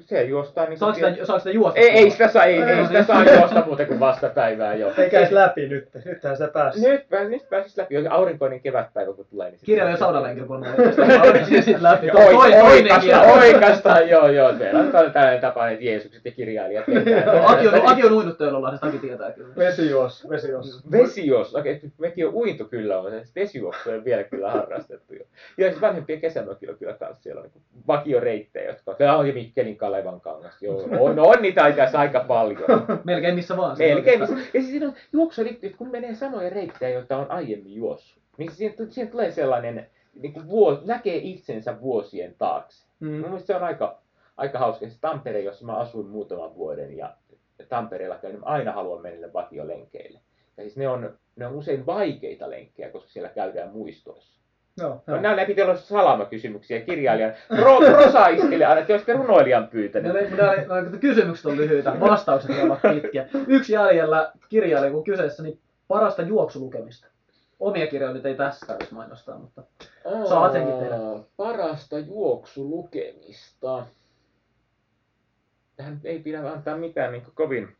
[0.00, 1.80] Se juostaa niin Saako sitä, saako sitä juosta?
[1.80, 4.92] ei, ei, sitä saa, ei, ei, sitä saa juosta muuten kuin vastapäivää jo.
[4.98, 5.88] Ei käis läpi nyt.
[6.04, 6.88] Nythän se pääsi.
[6.88, 7.94] Nyt, pääs- nyt pääsis läpi.
[7.94, 10.64] Jos aurinkoinen kevätpäivä kun tulee, niin Kirjailija saunalenkillä, kun on
[11.80, 12.10] läpi.
[12.10, 14.52] Oikasta, oikasta, joo, joo.
[14.52, 16.84] Meillä on tällainen tapa, että Jeesukset ja kirjailijat.
[17.44, 19.54] Aki on, Aki on uinut Töölönlahdesta, Aki tietää kyllä.
[19.56, 20.90] Vesijuos, vesijuos.
[20.92, 25.24] Vesijuoksu, okei, okay, mekin on uinto kyllä, mutta vesijuoksu on vielä kyllä harrastettu jo.
[25.58, 30.20] Ja siis vanhempien kesämökillä kyllä kanssa siellä on niin vakioreittejä, jotka, se on Mikkelin Kalevan
[30.20, 30.82] kangas, joo.
[31.00, 32.64] On, on niitä asiassa aika paljon.
[33.04, 33.78] Melkein missä vaan.
[33.78, 34.20] Melkein.
[34.20, 38.22] missä- Ja siis siinä on juoksu liittyy, kun menee samoja reittejä, joita on aiemmin juossut.
[38.38, 42.86] Niin siihen, siihen tulee sellainen, niin kuin vuos, näkee itsensä vuosien taakse.
[43.00, 43.08] Mm.
[43.10, 43.98] Mun mielestä se on aika,
[44.36, 44.88] aika hauska.
[44.88, 47.14] Se Tampere, jossa mä asuin muutaman vuoden ja
[47.68, 50.18] Tampereella käyn, niin aina haluan mennä vakiolenkeille.
[50.56, 54.41] Ja siis ne on, ne on usein vaikeita lenkkejä, koska siellä käydään muistoissa.
[54.80, 55.02] No.
[55.06, 55.20] joo.
[55.20, 57.34] Nämä pitää olla salamakysymyksiä kirjailijan.
[57.48, 60.12] Pro, prosaiskille aina, te olisitte runoilijan pyytänyt.
[60.12, 63.28] Ne, ne, ne, kysymykset on lyhyitä, vastaukset ovat pitkiä.
[63.46, 67.06] Yksi jäljellä kirjailija, kun kyseessä, niin parasta juoksulukemista.
[67.60, 69.62] Omia kirjoja nyt ei tässä tarvitsisi mainostaa, mutta
[70.28, 70.94] Saat senkin tehdä.
[70.94, 73.86] Aa, Parasta juoksulukemista.
[75.76, 77.76] Tähän ei pidä antaa mitään niin kovin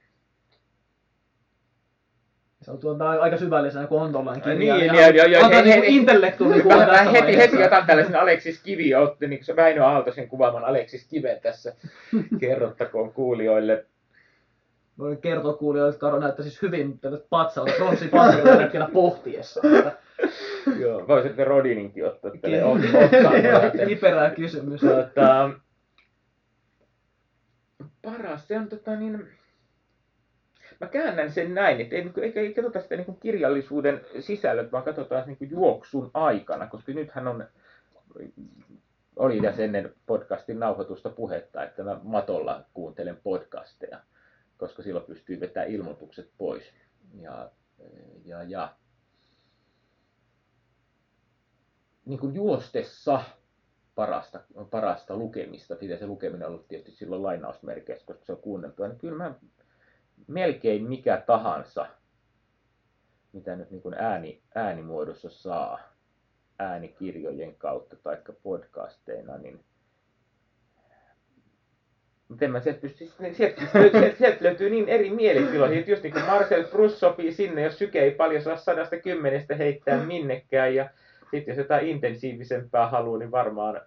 [2.63, 4.93] se on tuota aika syvällisenä, kun on tollainen Ai kirjailija.
[5.13, 8.95] niin, joo, Antaa he- niinku he- intellektuun niin mä heti, heti otan tällaisen Aleksis Kivi,
[8.95, 11.75] otti niin se Väinö Aaltosen kuvaaman Aleksis Kiven tässä.
[12.41, 13.87] Kerrottakoon kuulijoille.
[14.99, 17.01] Voin kertoa kuulijoille, että Karo näyttää siis hyvin
[17.31, 17.73] patsalta,
[18.11, 19.61] tällä hetkellä pohtiessa.
[20.81, 23.87] Joo, voisitte Rodininkin ottaa tälle ottaa.
[23.89, 24.81] Kiperää kysymys.
[24.81, 25.51] Tota,
[28.03, 29.29] paras, se on tota niin,
[30.83, 34.85] mä käännän sen näin, että ei, niinku- ei, ei katsota sitä niin kirjallisuuden sisällöt, vaan
[34.85, 37.47] katsotaan niin juoksun aikana, koska nythän on,
[39.17, 44.01] oli tässä ennen podcastin nauhoitusta puhetta, että mä matolla kuuntelen podcasteja,
[44.57, 46.73] koska silloin pystyy vetämään ilmoitukset pois.
[47.21, 47.51] Ja,
[48.25, 48.75] ja, ja.
[52.05, 53.21] Niin kuin juostessa
[53.95, 58.99] parasta, parasta lukemista, pitää se lukeminen ollut tietysti silloin lainausmerkeissä, koska se on kuunneltua, niin
[58.99, 59.35] kyllä mä
[60.27, 61.87] melkein mikä tahansa,
[63.33, 65.81] mitä nyt niin kuin ääni, äänimuodossa saa
[66.59, 69.65] äänikirjojen kautta tai podcasteina, niin
[72.33, 76.25] miten mä sieltä sieltä, sieltä, sieltä, sieltä löytyy niin eri mielitiloja, että just niin kuin
[76.25, 80.91] Marcel Proust sopii sinne, jos syke ei paljon saa sadasta kymmenestä heittää minnekään, ja
[81.31, 83.81] sitten jos jotain intensiivisempää haluaa, niin varmaan,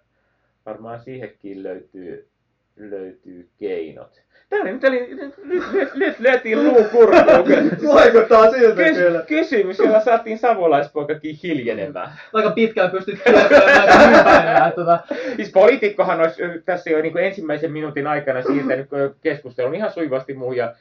[0.66, 2.28] varmaan siihenkin löytyy,
[2.76, 4.25] löytyy keinot.
[4.48, 5.34] Tämä oli, nyt, oli, nyt,
[5.72, 7.14] nyt, nyt lyötiin luu kurkuun.
[7.94, 9.22] Vaikuttaa siltä Kys, kyllä.
[9.22, 12.12] kysymys, jolla saatiin savolaispoikakin hiljenemään.
[12.32, 14.72] Aika pitkään pystyt kiertämään.
[14.72, 14.98] Tota,
[15.36, 18.88] Siis poliitikkohan olisi tässä jo niin kuin ensimmäisen minuutin aikana siirtänyt
[19.20, 20.74] keskustelun ihan sujuvasti muuhun ja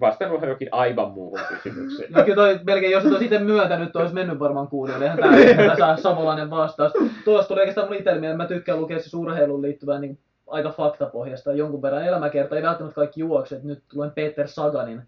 [0.00, 2.12] vastannut johonkin aivan muuhun kysymykseen.
[2.12, 5.04] No kyllä toi, melkein, jos et olisi itse myöntänyt, toi olisi mennyt varmaan kuulijoille.
[5.04, 6.92] Eihän tää saa savolainen vastaus.
[7.24, 10.18] Tuosta tuli oikeastaan mun itselle mä tykkään lukea siis urheiluun liittyvää niin
[10.48, 12.56] aika faktapohjasta jonkun verran elämäkerta.
[12.56, 13.56] Ei välttämättä kaikki juokse.
[13.56, 15.02] Et Nyt luen Peter Saganin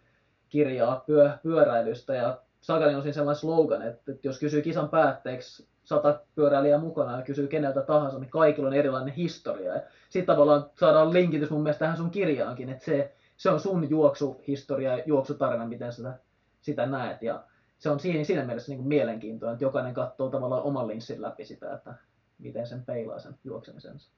[0.48, 5.68] kirjaa pyö, pyöräilystä ja Saganin on siinä sellainen slogan, että, että jos kysyy kisan päätteeksi
[5.84, 9.74] sata pyöräilijää mukana ja kysyy keneltä tahansa, niin kaikilla on erilainen historia.
[10.08, 14.96] Sitten tavallaan saadaan linkitys mun mielestä tähän sun kirjaankin, että se, se on sun juoksuhistoria
[14.96, 16.18] ja juoksutarina, miten sitä,
[16.60, 17.22] sitä näet.
[17.22, 17.44] Ja
[17.78, 21.44] se on siinä, siinä mielessä niin kuin mielenkiintoinen, että jokainen katsoo tavallaan oman linssin läpi
[21.44, 21.94] sitä, että
[22.38, 24.10] miten sen peilaa sen juoksemisensa.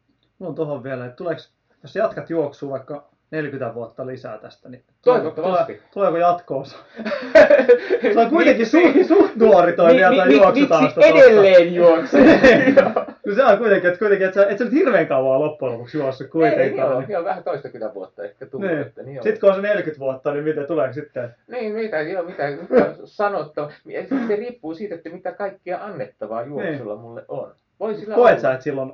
[0.43, 1.41] Mulla on tuohon vielä, että tuleeko,
[1.83, 5.73] jos jatkat juoksua vaikka 40 vuotta lisää tästä, niin Toivottavasti.
[5.73, 6.77] Tulee, tuleeko jatkoosa?
[8.15, 11.01] Se on kuitenkin suht, suht nuori toi vielä toi juoksutausta.
[11.01, 12.25] Miksi edelleen juoksee?
[13.27, 15.99] No se on kuitenkin, että, kuitenkin, että sä, et sä nyt hirveän kauan loppujen lopuksi
[15.99, 16.91] juossut Ei, kuitenkaan.
[16.91, 17.11] joo, niin.
[17.11, 18.69] joo, vähän toistakymmentä vuotta ehkä tullut.
[18.69, 18.81] Niin.
[18.81, 19.23] Että, niin.
[19.23, 21.35] Sitten kun on se 40 vuotta, niin miten tuleeko sitten?
[21.49, 23.71] Niin, mitä, joo, mitä, mitä sanottavaa.
[24.27, 27.55] Se riippuu siitä, että mitä kaikkea annettavaa juoksulla mulle on.
[27.81, 28.43] Voi sillä Koet olla.
[28.43, 28.93] sä, että silloin,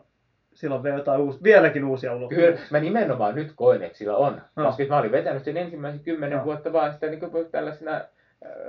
[0.59, 2.67] silloin vielä jotain uusi, vieläkin uusia Kyllä, ulottuvuuksia?
[2.71, 4.43] mä nimenomaan nyt koen, että sillä on.
[4.57, 4.65] No.
[4.65, 6.45] Koska mä olin vetänyt sen ensimmäisen kymmenen No.
[6.45, 8.03] vuotta vaan sitä niin kuin tällaisena äh,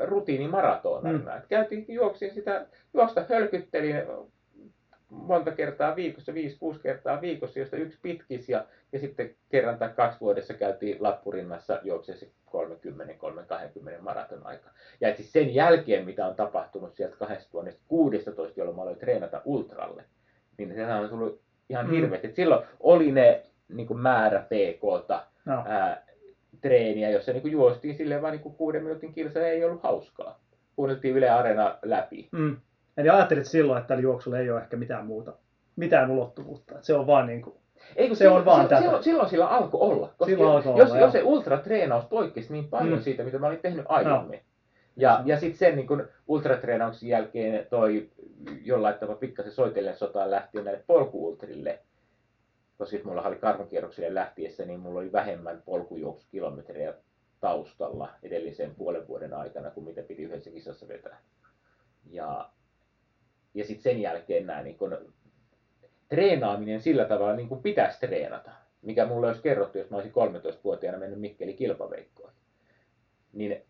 [0.03, 1.35] rutiinimaratonarina.
[1.35, 1.41] Mm.
[1.49, 3.95] Käytiin juoksin sitä, juosta hölkyttelin
[5.09, 9.89] monta kertaa viikossa, viisi, kuusi kertaa viikossa, josta yksi pitkis ja, ja sitten kerran tai
[9.89, 14.69] kaksi vuodessa käytiin Lappurinnassa juokseessa 30-30 maraton aika.
[15.01, 20.03] Ja et siis sen jälkeen, mitä on tapahtunut sieltä 2016, jolloin mä aloin treenata ultralle,
[20.57, 21.91] niin sehän on tullut ihan Mm.
[21.91, 22.27] hirveästi.
[22.27, 25.63] Et silloin oli ne niin kuin määrä PKta, No.
[25.67, 26.03] ää,
[26.61, 30.39] treeniä, jossa niin kuin juostiin silleen vaan niin kuin kuuden minuutin kilsa ei ollut hauskaa.
[30.75, 32.27] Kuunneltiin Yle Areena läpi.
[32.31, 32.57] Mm.
[32.97, 35.33] Eli ajattelit silloin, että tällä juoksulla ei ole ehkä mitään muuta,
[35.75, 36.73] mitään ulottuvuutta.
[36.75, 37.55] Että se on vaan niin kuin,
[37.95, 40.07] Ei, kun Se on silloin, vaan silloin, silloin, silloin sillä alkoi olla.
[40.07, 41.11] Koska Silloin alkoi jos, olla, jos joo.
[41.11, 43.01] se ultratreenaus poikkesi niin paljon Mm.
[43.03, 44.41] siitä, mitä mä olin tehnyt aiemmin.
[44.99, 48.09] Ja, ja sitten sen niin kun ultratreenauksen jälkeen toi
[48.63, 51.79] jollain tavalla pikkasen soitellen sotaan lähtien näille polkuultrille.
[52.77, 56.93] Koska sit mulla oli karhunkierrokselle lähtiessä, niin mulla oli vähemmän polkujuoksukilometrejä
[57.39, 61.21] taustalla edellisen puolen vuoden aikana, kuin mitä piti yhdessä kisassa vetää.
[62.11, 62.49] Ja,
[63.53, 65.13] ja sitten sen jälkeen nämä niin kun,
[66.09, 68.51] treenaaminen sillä tavalla niin kuin pitäisi treenata.
[68.81, 72.33] mikä mulle olisi kerrottu, jos mä olisin 13-vuotiaana mennyt Mikkeli kilpaveikkoon.
[73.33, 73.68] Niin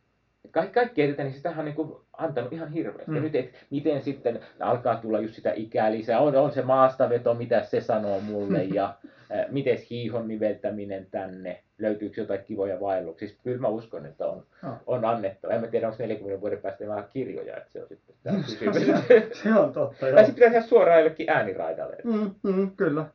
[0.52, 3.12] kaikki, kaikki edetään, niin sitähän on niin kuin antanut ihan hirveästi.
[3.12, 3.16] Mm.
[3.16, 7.34] Ja nyt, et, miten sitten alkaa tulla just sitä ikää lisää, on, on se maastaveto,
[7.34, 8.96] mitä se sanoo mulle, ja
[9.32, 13.28] äh, miten hiihon niveltäminen tänne, löytyykö jotain kivoja vaelluksia.
[13.28, 14.78] Siis kyllä mä uskon, että on, No.
[14.88, 15.54] on annettava.
[15.54, 18.66] En mä tiedä, onko 40 vuoden päästä enää kirjoja, että se on sitten tämä se,
[18.66, 19.06] kysymys.
[19.44, 20.16] se on totta, joo.
[20.16, 21.98] tai sitten pitää tehdä suoraan jollekin ääniraidalle.
[22.04, 23.06] Mm, mm, kyllä.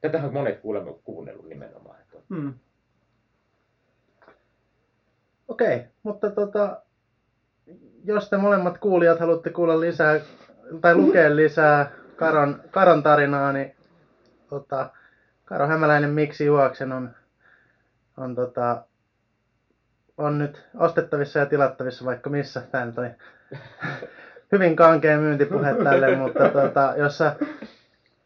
[0.00, 2.00] Tätähän on monet kuulemma kuunnellut nimenomaan.
[2.00, 2.22] Että on.
[2.38, 2.54] Mm.
[5.48, 6.82] Okei, mutta tota,
[8.04, 10.20] jos te molemmat kuulijat haluatte kuulla lisää
[10.80, 13.76] tai lukea lisää Karon, Karon tarinaa, niin
[14.48, 14.90] tota,
[15.44, 17.10] Karo Hämäläinen Miksi juoksen on,
[18.16, 18.84] on, tota,
[20.16, 22.62] on nyt ostettavissa ja tilattavissa vaikka missä.
[22.70, 22.96] Tämä nyt
[24.52, 27.36] hyvin kankea myyntipuhe tälle, mutta tota, jos sä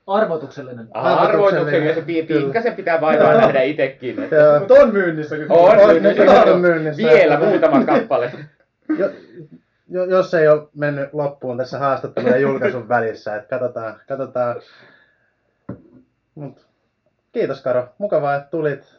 [0.09, 0.88] Arvotuksellinen.
[0.94, 4.22] Arvoituksellinen, se pikkasen pitää vaivaa nähdä itsekin.
[4.22, 5.54] että- Mutta on myynnissä kyllä.
[5.54, 6.59] On, On, myynnissä, on joo.
[6.59, 7.02] myynnissä.
[7.02, 8.32] Vielä muutama kappale.
[8.98, 9.11] jo,
[9.88, 14.56] jo, jos ei ole mennyt loppuun tässä haastattelun ja julkaisun välissä, että katsotaan, katsotaan.
[16.34, 16.66] Mut,
[17.32, 18.94] kiitos Karo, mukavaa, että tulit,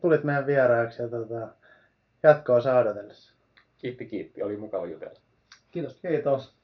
[0.00, 1.48] tulit meidän vieraaksi ja tota,
[2.22, 3.34] jatkoa saa odotellessa.
[3.78, 4.42] Kiitti, kiitti.
[4.42, 5.20] Oli mukava jutella.
[5.70, 5.98] Kiitos.
[6.02, 6.54] Kiitos.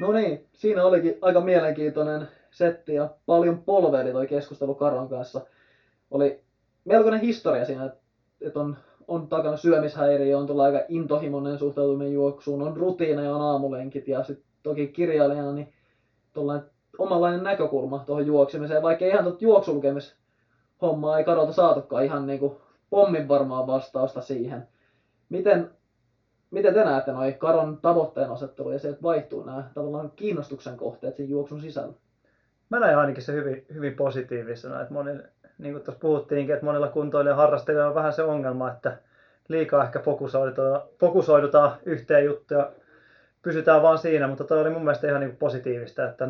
[0.00, 5.40] No niin, siinä olikin aika mielenkiintoinen setti ja paljon polveili toi keskustelu Karon kanssa.
[6.10, 6.44] Oli
[6.84, 8.00] melkoinen historia siinä, että
[8.40, 8.76] et on,
[9.08, 14.46] on takana syömishäiriö, on tulla aika intohimoinen suhtautuminen juoksuun, on rutiineja, on aamulenkit ja sitten
[14.62, 15.72] toki kirjailijana niin
[16.32, 23.28] tuollainen omanlainen näkökulma tuohon juoksemiseen, vaikka ihan tuota juoksulukemishommaa ei Karolta saatukaan ihan niinku pommin
[23.28, 24.68] varmaa vastausta siihen.
[25.28, 25.70] Miten
[26.50, 31.16] Miten te näette noin Karon tavoitteen asettelu ja se, että vaihtuu nämä tavallaan kiinnostuksen kohteet
[31.16, 31.92] siinä juoksun sisällä?
[32.70, 35.22] Mä näen ainakin se hyvin, hyvin positiivisena, että monilla,
[35.58, 38.98] niin kuin tuossa puhuttiinkin, että monilla kuntoilijan harrastajilla on vähän se ongelma, että
[39.48, 42.72] liikaa ehkä fokusoidutaan, fokusoidutaan yhteen juttuun ja
[43.42, 46.28] pysytään vaan siinä, mutta toi oli mun mielestä ihan niin positiivista, että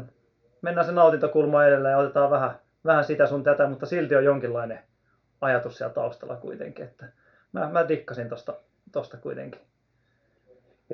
[0.63, 4.79] mennään se nautintokulma edelleen ja otetaan vähän, vähän sitä sun tätä, mutta silti on jonkinlainen
[5.41, 7.07] ajatus siellä taustalla kuitenkin, että
[7.53, 8.55] mä, mä dikkasin tosta,
[8.93, 9.70] tosta kuitenkin.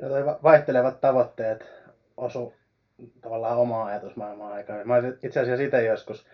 [0.01, 1.65] Ja toi va- vaihtelevat tavoitteet
[2.17, 2.53] osu
[3.21, 4.87] tavallaan omaa ajatusmaailmaa aikaan.
[4.87, 6.25] Mä olisin itse asiassa itse joskus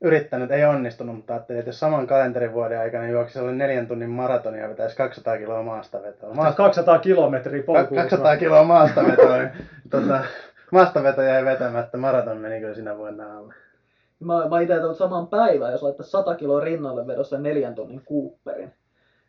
[0.00, 4.62] yrittänyt, ei onnistunut, mutta ajattelin, että jos saman kalenterivuoden aikana juoksisi alle neljän tunnin maratonia
[4.62, 6.34] ja vetäisi 200 kiloa maastavetoa.
[6.34, 6.56] Maasta...
[6.56, 8.00] 200 kilometriä polkuun.
[8.00, 9.50] 200 kiloa maastavetoa, niin
[9.90, 10.24] tota,
[10.72, 13.54] maastaveto jäi vetämättä, maraton meni kyllä sinä vuonna alle.
[14.20, 18.72] Mä, mä itse saman päivän, jos laittaisi 100 kiloa rinnalle vedossa neljän tonnin Cooperin.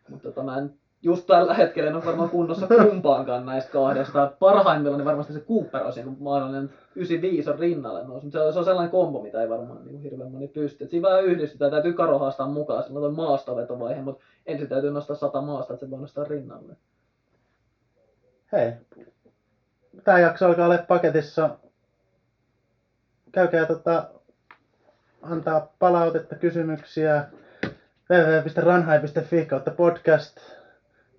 [0.10, 4.32] Mutta tota, mä en just tällä hetkellä en ole varmaan kunnossa kumpaankaan näistä kahdesta.
[4.40, 8.26] Parhaimmillaan niin varmasti se Cooper olisi niin mahdollinen 95 on rinnalle nousi.
[8.26, 10.84] Mutta se on, se on sellainen kombo, mitä ei varmaan niin hirveän moni pysty.
[10.84, 11.72] Et siinä vähän yhdistetään.
[11.72, 15.92] Täytyy Karo haastaa mukaan sillä toi maastavetovaihe, mutta ensin täytyy nostaa 100 maasta, että se
[15.92, 16.76] voi nostaa rinnalle.
[18.52, 18.72] Hei,
[20.04, 21.50] tämä jakso alkaa olla paketissa.
[23.32, 24.10] Käykää tota,
[25.22, 27.26] antaa palautetta, kysymyksiä
[28.10, 30.59] www.ranhai.fi kautta podcast.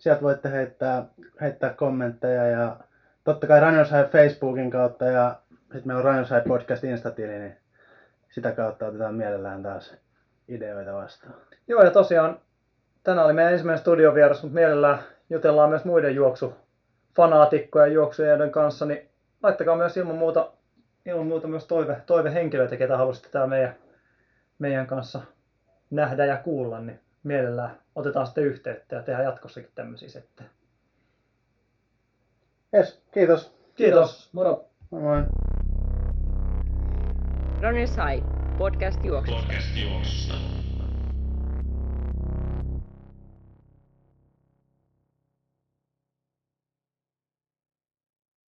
[0.01, 1.05] Sieltä voitte heittää,
[1.41, 2.77] heittää kommentteja ja
[3.25, 7.57] totta kai Runners High Facebookin kautta ja sitten meillä on Runners High Podcast Instatili, niin
[8.31, 9.97] sitä kautta otetaan mielellään taas
[10.49, 11.35] ideoita vastaan.
[11.69, 12.41] Joo, ja tosiaan
[13.03, 14.99] tänään oli meidän ensimmäinen studiovieras, mutta mielellään
[15.31, 19.09] jutellaan myös muiden juoksufanaatikkojen ja juoksijoiden kanssa, niin
[19.43, 20.53] laittakaa myös ilman muuta,
[21.07, 23.75] ilman muuta myös toive, toivehenkilöitä, ketä haluaisitte täällä meidän,
[24.59, 25.21] meidän kanssa
[25.91, 30.51] nähdä ja kuulla, niin mielellään otetaan sitten yhteyttä ja tehdään jatkossakin tämmöisiä settejä.
[32.75, 33.55] Yes, kiitos.
[33.75, 34.33] Kiitos.
[34.33, 34.71] Moro!
[34.91, 35.23] Moi moi.
[37.61, 39.43] Runners High, podcast juoksusta.
[39.43, 40.60] Podcast juoksusta.